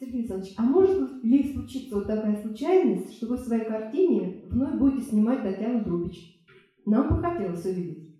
Сергей 0.00 0.20
Александрович, 0.20 0.54
а 0.56 0.62
может 0.62 1.22
ли 1.22 1.52
случиться 1.52 1.94
вот 1.94 2.06
такая 2.06 2.42
случайность, 2.42 3.14
что 3.14 3.28
вы 3.28 3.36
в 3.36 3.40
своей 3.40 3.64
картине 3.64 4.42
вновь 4.50 4.78
будете 4.78 5.02
снимать 5.02 5.42
Татьяну 5.42 5.84
Друбич? 5.84 6.44
Нам 6.86 7.08
бы 7.08 7.22
хотелось 7.22 7.64
увидеть. 7.64 8.18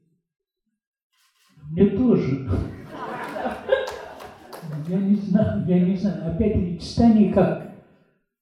Мне 1.71 1.87
тоже. 1.87 2.49
Я 4.89 5.01
не 5.01 5.17
знаю, 5.17 5.67
я 5.69 5.85
не 5.85 5.97
знаю. 5.97 6.35
Опять-таки, 6.35 6.79
читание 6.79 7.33
как? 7.33 7.73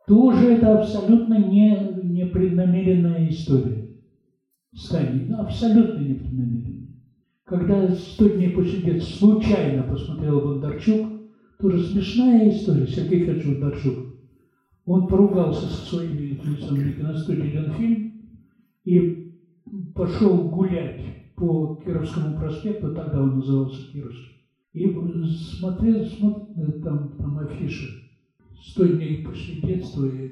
Тоже 0.07 0.55
это 0.55 0.78
абсолютно 0.78 1.38
не, 1.38 2.03
непреднамеренная 2.03 3.28
история. 3.28 3.88
Стани, 4.74 5.26
ну, 5.28 5.41
абсолютно 5.41 6.01
непреднамеренная. 6.01 6.97
Когда 7.45 7.88
сто 7.88 8.28
дней 8.28 8.51
после 8.51 8.82
детства 8.82 9.26
случайно 9.26 9.82
посмотрел 9.82 10.41
Бондарчук, 10.41 11.09
тоже 11.59 11.84
смешная 11.84 12.49
история, 12.49 12.86
Сергей 12.86 13.20
Федорович 13.20 13.47
Бондарчук. 13.47 13.99
Он 14.86 15.07
поругался 15.07 15.66
со 15.66 15.84
своими 15.84 16.18
лицами 16.18 16.84
на 16.84 16.93
киностудии 16.93 17.51
«Ленфильм» 17.51 18.12
и 18.84 19.34
пошел 19.95 20.49
гулять 20.49 21.01
по 21.36 21.76
Кировскому 21.84 22.36
проспекту, 22.36 22.95
тогда 22.95 23.22
он 23.22 23.36
назывался 23.36 23.93
Кировский, 23.93 24.39
и 24.73 24.87
смотрел, 25.27 26.05
смотрел 26.05 26.81
там, 26.83 27.11
там 27.18 27.39
афиши 27.39 27.89
«Сто 28.62 28.87
дней 28.87 29.16
после 29.16 29.57
детства» 29.57 30.05
и 30.05 30.29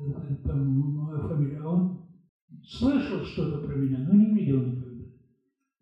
э, 0.00 0.36
там 0.44 0.64
моя 0.64 1.18
фамилия. 1.18 1.58
А 1.60 1.68
он 1.68 1.98
слышал 2.64 3.22
что-то 3.22 3.58
про 3.58 3.76
меня, 3.76 4.00
но 4.00 4.14
не 4.14 4.30
видел 4.30 4.62
никогда. 4.62 5.04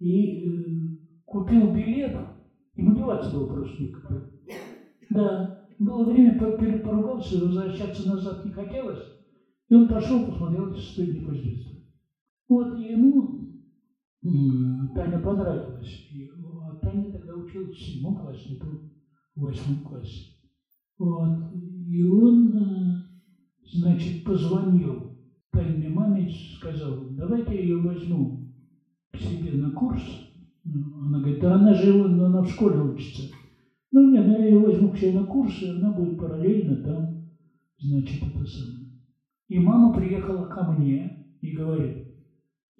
И 0.00 0.32
э, 0.32 0.88
купил 1.26 1.68
билет, 1.68 2.16
ему 2.76 2.92
деваться 2.92 3.30
было 3.30 3.46
просто 3.46 3.82
никогда. 3.82 4.22
Да, 5.10 5.46
было 5.78 6.04
время, 6.04 6.34
поругался, 6.34 7.38
возвращаться 7.38 8.04
назад 8.04 8.44
не 8.44 8.50
хотелось, 8.50 9.00
и 9.70 9.74
он 9.74 9.86
пошел, 9.86 10.20
посмотрел 10.24 10.72
«Сто 10.74 11.04
дней 11.04 11.22
после 11.22 11.52
детства». 11.52 11.76
Вот, 12.48 12.74
и 12.74 12.90
ему 12.90 13.28
Таня 14.94 15.18
понравилась. 15.18 16.00
И, 16.10 16.28
а 16.86 16.90
Таня 16.90 17.10
тогда 17.10 17.34
училась 17.34 17.74
в 17.74 17.80
седьмом 17.80 18.16
классе, 18.16 18.54
это 18.54 18.66
в 18.66 19.40
восьмом 19.40 19.84
классе. 19.84 20.30
Вот. 20.98 21.52
И 21.52 22.02
он, 22.02 22.56
э, 22.56 22.94
значит, 23.72 24.24
позвонил 24.24 25.16
Таниной 25.50 25.88
маме, 25.88 26.28
сказал, 26.28 27.08
давайте 27.10 27.54
я 27.54 27.60
ее 27.60 27.76
возьму 27.78 28.52
к 29.12 29.18
себе 29.18 29.52
на 29.52 29.70
курс. 29.72 30.02
Она 30.64 31.18
говорит, 31.18 31.40
да 31.40 31.54
она 31.54 31.74
же 31.74 31.92
но 31.92 32.26
она 32.26 32.42
в 32.42 32.48
школе 32.48 32.78
учится. 32.78 33.30
Ну 33.92 34.10
нет, 34.10 34.26
ну 34.26 34.32
я 34.32 34.46
ее 34.46 34.58
возьму 34.58 34.90
к 34.90 34.98
себе 34.98 35.12
на 35.12 35.26
курс, 35.26 35.62
и 35.62 35.68
она 35.68 35.92
будет 35.92 36.18
параллельно 36.18 36.82
там, 36.82 37.24
значит, 37.78 38.22
это 38.22 38.44
самое. 38.44 38.90
И 39.48 39.58
мама 39.58 39.92
приехала 39.92 40.48
ко 40.48 40.64
мне 40.72 41.26
и 41.40 41.52
говорит, 41.52 42.08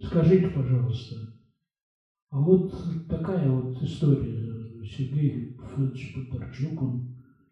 скажите, 0.00 0.48
пожалуйста, 0.48 1.16
а 2.36 2.40
вот 2.40 2.70
такая 3.08 3.48
вот 3.48 3.82
история. 3.82 4.84
Сергей 4.84 5.56
Федорович 5.58 6.14
Бондарчук, 6.14 6.82
он 6.82 7.00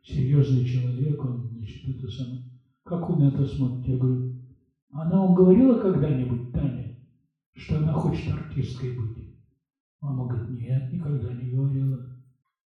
серьезный 0.03 0.62
человек, 0.66 1.24
он, 1.24 1.49
значит, 1.55 1.89
это 1.89 2.07
самое. 2.07 2.43
Как 2.85 3.09
он 3.09 3.22
это 3.22 3.47
смотрит? 3.47 3.89
Я 3.89 3.97
говорю, 3.97 4.20
она 4.91 5.20
вам 5.20 5.32
говорила 5.32 5.78
когда-нибудь, 5.78 6.53
Таня, 6.53 6.93
что 7.57 7.78
она 7.78 7.95
хочет 7.95 8.30
артисткой 8.30 8.91
быть? 8.91 9.26
Мама 10.03 10.26
говорит, 10.26 10.51
нет, 10.51 10.93
никогда 10.93 11.32
не 11.32 11.47
говорила. 11.49 12.05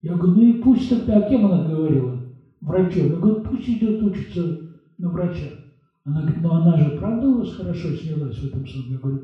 Я 0.02 0.16
говорю, 0.16 0.34
ну 0.34 0.42
и 0.42 0.52
пусть 0.54 0.88
тогда, 0.88 1.18
а 1.18 1.22
кем 1.22 1.46
она 1.46 1.62
говорила? 1.62 2.20
Врачом. 2.60 3.12
Я 3.12 3.18
говорю, 3.20 3.36
пусть 3.44 3.70
идет 3.70 4.02
учиться 4.02 4.56
на 4.98 5.08
врача. 5.08 5.54
Она 6.02 6.22
говорит, 6.22 6.40
ну 6.40 6.50
она 6.50 6.78
же 6.78 6.90
правда 6.90 7.28
у 7.28 7.36
вас 7.36 7.52
хорошо 7.52 7.92
снялась 7.92 8.40
в 8.40 8.44
этом 8.44 8.66
самом? 8.66 8.90
Я 8.90 8.98
говорю, 8.98 9.20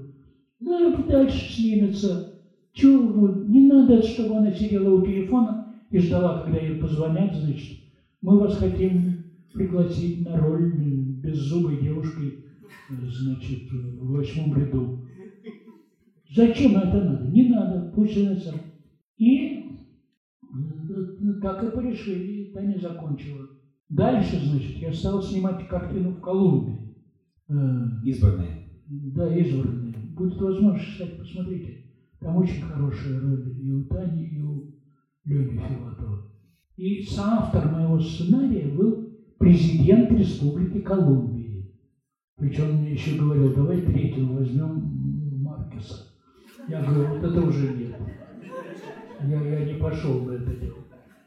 ну 0.61 0.93
и 0.93 1.03
дальше 1.09 1.49
снимется. 1.49 2.23
Чего 2.75 3.29
не 3.29 3.69
надо, 3.69 4.03
чтобы 4.03 4.37
она 4.37 4.51
сидела 4.51 4.93
у 4.93 5.05
телефона 5.05 5.73
и 5.91 5.99
ждала, 5.99 6.43
когда 6.43 6.59
ей 6.59 6.81
позвонят, 6.81 7.33
значит, 7.33 7.79
мы 8.21 8.37
вас 8.41 8.57
хотим 8.57 9.25
пригласить 9.53 10.27
на 10.27 10.37
роль 10.37 10.73
беззубой 11.23 11.81
девушки, 11.81 12.45
значит, 12.91 13.71
в 13.71 14.11
восьмом 14.11 14.57
ряду. 14.57 15.07
Зачем 16.35 16.77
это 16.77 17.05
надо? 17.05 17.29
Не 17.29 17.49
надо, 17.49 17.93
пусть 17.95 18.19
она 18.19 18.35
сам. 18.35 18.57
И 19.19 19.67
так 21.41 21.63
и 21.63 21.77
порешили, 21.77 22.53
Таня 22.53 22.77
закончила. 22.81 23.47
Дальше, 23.89 24.37
значит, 24.45 24.79
я 24.79 24.93
стал 24.93 25.23
снимать 25.23 25.69
картину 25.69 26.11
в 26.11 26.21
Колумбии. 26.21 26.97
Э, 27.49 27.55
избранные. 28.05 28.83
Да, 28.89 29.33
избранные. 29.37 29.95
Будет 30.17 30.41
возможность, 30.41 30.91
кстати, 30.91 31.17
посмотрите. 31.19 31.84
Там 32.25 32.39
очень 32.39 32.63
хорошая 32.63 33.21
роль 33.21 33.55
и 33.61 33.71
у 33.71 33.85
Тани, 33.85 34.25
и 34.25 34.41
у 34.41 34.75
Лени 35.27 35.59
Филатова. 35.59 36.23
И 36.75 37.03
соавтор 37.03 37.71
моего 37.71 38.01
сценария 38.01 38.75
был 38.75 39.11
президент 39.39 40.11
Республики 40.11 40.81
Колумбии. 40.81 41.71
Причем 42.39 42.71
он 42.71 42.77
мне 42.77 42.93
еще 42.93 43.19
говорил, 43.19 43.55
давай 43.55 43.83
третьего 43.83 44.39
возьмем 44.39 45.43
Маркеса. 45.43 46.15
Я 46.67 46.83
говорю, 46.83 47.09
вот 47.09 47.25
это 47.25 47.41
уже 47.43 47.75
нет. 47.75 47.95
Я, 49.21 49.43
я 49.43 49.75
не 49.75 49.79
пошел 49.79 50.25
на 50.25 50.33
это 50.33 50.57
дело. 50.57 50.79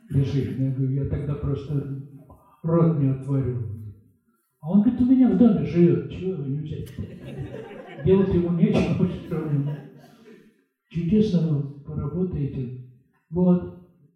Решить. 0.09 0.57
Я 0.57 0.71
говорю, 0.71 0.93
я 0.93 1.05
тогда 1.05 1.35
просто 1.35 2.01
рот 2.63 2.99
не 2.99 3.09
отворю. 3.09 3.67
А 4.61 4.71
он 4.71 4.81
говорит, 4.81 5.01
у 5.01 5.05
меня 5.05 5.29
в 5.29 5.37
доме 5.37 5.63
живет, 5.63 6.09
чего 6.09 6.31
его 6.31 6.43
не 6.43 6.61
взять? 6.61 6.89
Делать 8.03 8.33
ему 8.33 8.53
нечего, 8.53 9.07
трудно 9.29 9.86
чудесно 10.97 11.41
вы 11.41 11.63
поработаете. 11.85 12.71
Вот. 13.29 13.61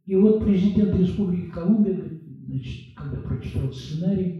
И 0.07 0.15
вот 0.15 0.39
президент 0.39 0.95
Республики 0.95 1.47
Колумбия, 1.47 2.11
значит, 2.47 2.95
когда 2.95 3.19
прочитал 3.21 3.71
сценарий, 3.71 4.35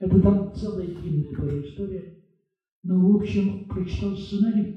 это 0.00 0.18
там 0.20 0.52
целая 0.54 0.88
длинная 0.88 1.32
тоже 1.32 1.62
история, 1.62 2.04
но, 2.82 3.00
в 3.00 3.14
общем, 3.14 3.66
прочитал 3.68 4.16
сценарий, 4.16 4.76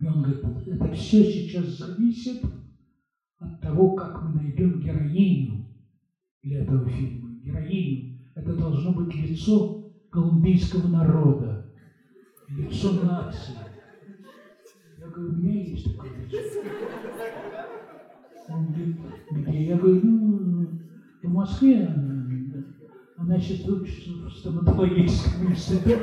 и 0.00 0.06
он 0.06 0.22
говорит, 0.22 0.42
это 0.66 0.92
все 0.92 1.24
сейчас 1.24 1.78
зависит 1.78 2.42
от 3.38 3.60
того, 3.60 3.94
как 3.94 4.22
мы 4.22 4.32
найдем 4.32 4.80
героиню 4.80 5.64
для 6.42 6.62
этого 6.62 6.84
фильма. 6.88 7.30
Героиню. 7.42 8.18
Это 8.34 8.54
должно 8.54 8.92
быть 8.92 9.14
лицо 9.14 9.80
колумбийского 10.10 10.88
народа, 10.88 11.64
лицо 12.48 12.92
нации. 12.92 13.69
Я 15.10 15.16
говорю, 15.16 15.32
у 15.32 15.36
меня 15.36 15.62
есть 15.62 15.84
такое 15.92 16.10
лицо. 16.24 16.60
Он 18.48 18.66
говорит? 18.66 18.96
Я 19.48 19.76
говорю, 19.76 20.00
ну, 20.04 20.68
в 21.22 21.28
Москве 21.28 21.88
она 23.16 23.38
сейчас 23.38 23.68
учится 23.68 24.10
в 24.12 24.30
стоматологическом 24.30 25.50
институте. 25.50 25.98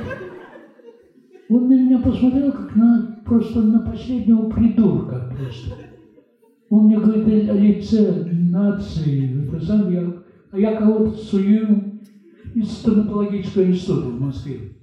Он 1.49 1.69
на 1.69 1.73
меня 1.73 1.99
посмотрел, 1.99 2.51
как 2.51 2.75
на 2.75 3.21
просто 3.25 3.61
на 3.61 3.79
последнего 3.79 4.49
придурка 4.49 5.33
просто. 5.33 5.75
Он 6.69 6.87
мне 6.87 6.99
говорит 6.99 7.49
о 7.49 7.53
лице 7.53 8.25
нации, 8.25 9.47
это 9.47 9.65
сам 9.65 9.89
я, 9.89 10.13
а 10.51 10.59
я 10.59 10.75
кого-то 10.75 11.11
сую 11.11 12.01
из 12.53 12.69
стоматологического 12.71 13.63
института 13.63 14.07
в 14.09 14.19
Москве. 14.19 14.76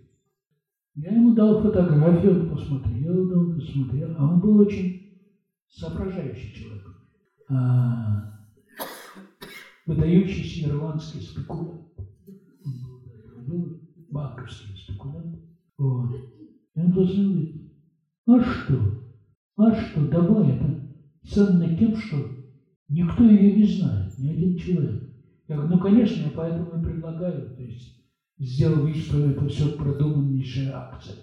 Я 0.96 1.12
ему 1.12 1.34
дал 1.34 1.60
фотографию, 1.60 2.42
он 2.42 2.50
посмотрел, 2.50 3.28
долго 3.28 3.60
смотрел, 3.60 4.14
а 4.16 4.32
он 4.32 4.40
был 4.40 4.60
очень 4.60 5.18
соображающий 5.68 6.54
человек. 6.54 6.86
А, 7.48 8.38
выдающийся 9.86 10.68
ирландский 10.68 11.20
спекулянт. 11.20 11.90
Он 13.36 13.44
был 13.46 13.80
банковский 14.10 14.76
спекулянт. 14.76 15.40
Вот. 15.78 16.14
И 16.74 16.80
он 16.80 16.90
говорит, 16.92 17.72
а 18.26 18.40
что? 18.40 19.04
А 19.56 19.74
что, 19.74 20.08
давай, 20.08 20.56
это 20.56 20.80
ценно 21.24 21.76
тем, 21.76 21.96
что 21.96 22.16
никто 22.88 23.24
ее 23.24 23.56
не 23.56 23.66
знает, 23.66 24.16
ни 24.18 24.28
один 24.30 24.56
человек. 24.56 25.02
Я 25.48 25.56
говорю, 25.56 25.76
ну, 25.76 25.80
конечно, 25.82 26.22
я 26.22 26.30
поэтому 26.30 26.80
и 26.80 26.84
предлагаю. 26.84 27.54
То 27.56 27.62
есть 27.62 28.03
сделал 28.38 28.80
вид, 28.80 28.96
что 28.96 29.18
это 29.24 29.46
все 29.46 29.68
продуманнейшая 29.68 30.70
акция. 30.74 31.16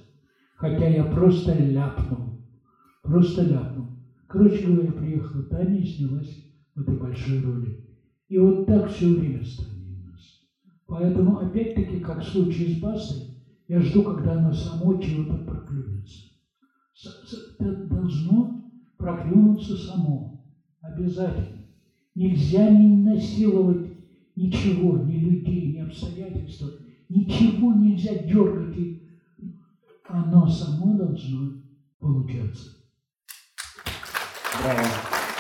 Хотя 0.55 0.86
я 0.88 1.03
просто 1.03 1.53
ляпнул. 1.53 2.34
Просто 3.01 3.41
ляпнул. 3.41 3.89
Короче 4.28 4.62
говоря, 4.62 4.91
приехала 4.91 5.43
Таня 5.43 5.80
и 5.80 5.84
снялась 5.84 6.39
в 6.76 6.80
этой 6.80 6.95
большой 6.95 7.39
роли. 7.39 7.78
И 8.28 8.38
вот 8.38 8.66
так 8.66 8.86
все 8.86 9.09
время 9.09 9.43
станет 9.43 9.89
у 9.89 9.97
нас. 9.97 10.39
Поэтому, 10.88 11.38
опять-таки, 11.38 11.97
как 11.97 12.20
в 12.20 12.26
случае 12.26 12.68
с 12.70 12.76
Бастой, 12.76 13.28
я 13.68 13.80
жду, 13.80 14.01
когда 14.01 14.34
она 14.34 14.51
само 14.51 14.93
чего-то 14.93 15.38
проклюнется. 15.38 16.24
Это 17.59 17.74
должно 17.74 18.51
проклюнуться 18.97 19.76
само. 19.76 20.32
Обязательно. 20.82 21.66
Нельзя 22.16 22.70
не 22.70 22.88
насиловать 22.88 23.91
ничего, 24.36 24.97
ни 24.97 25.16
людей, 25.16 25.74
ни 25.74 25.80
обстоятельств, 25.80 26.64
ничего 27.12 27.74
нельзя 27.74 28.16
дергать, 28.24 28.78
и 28.78 29.03
оно 30.07 30.47
само 30.47 30.97
должно 30.97 31.62
получаться. 31.99 32.70
Браво. 34.64 35.30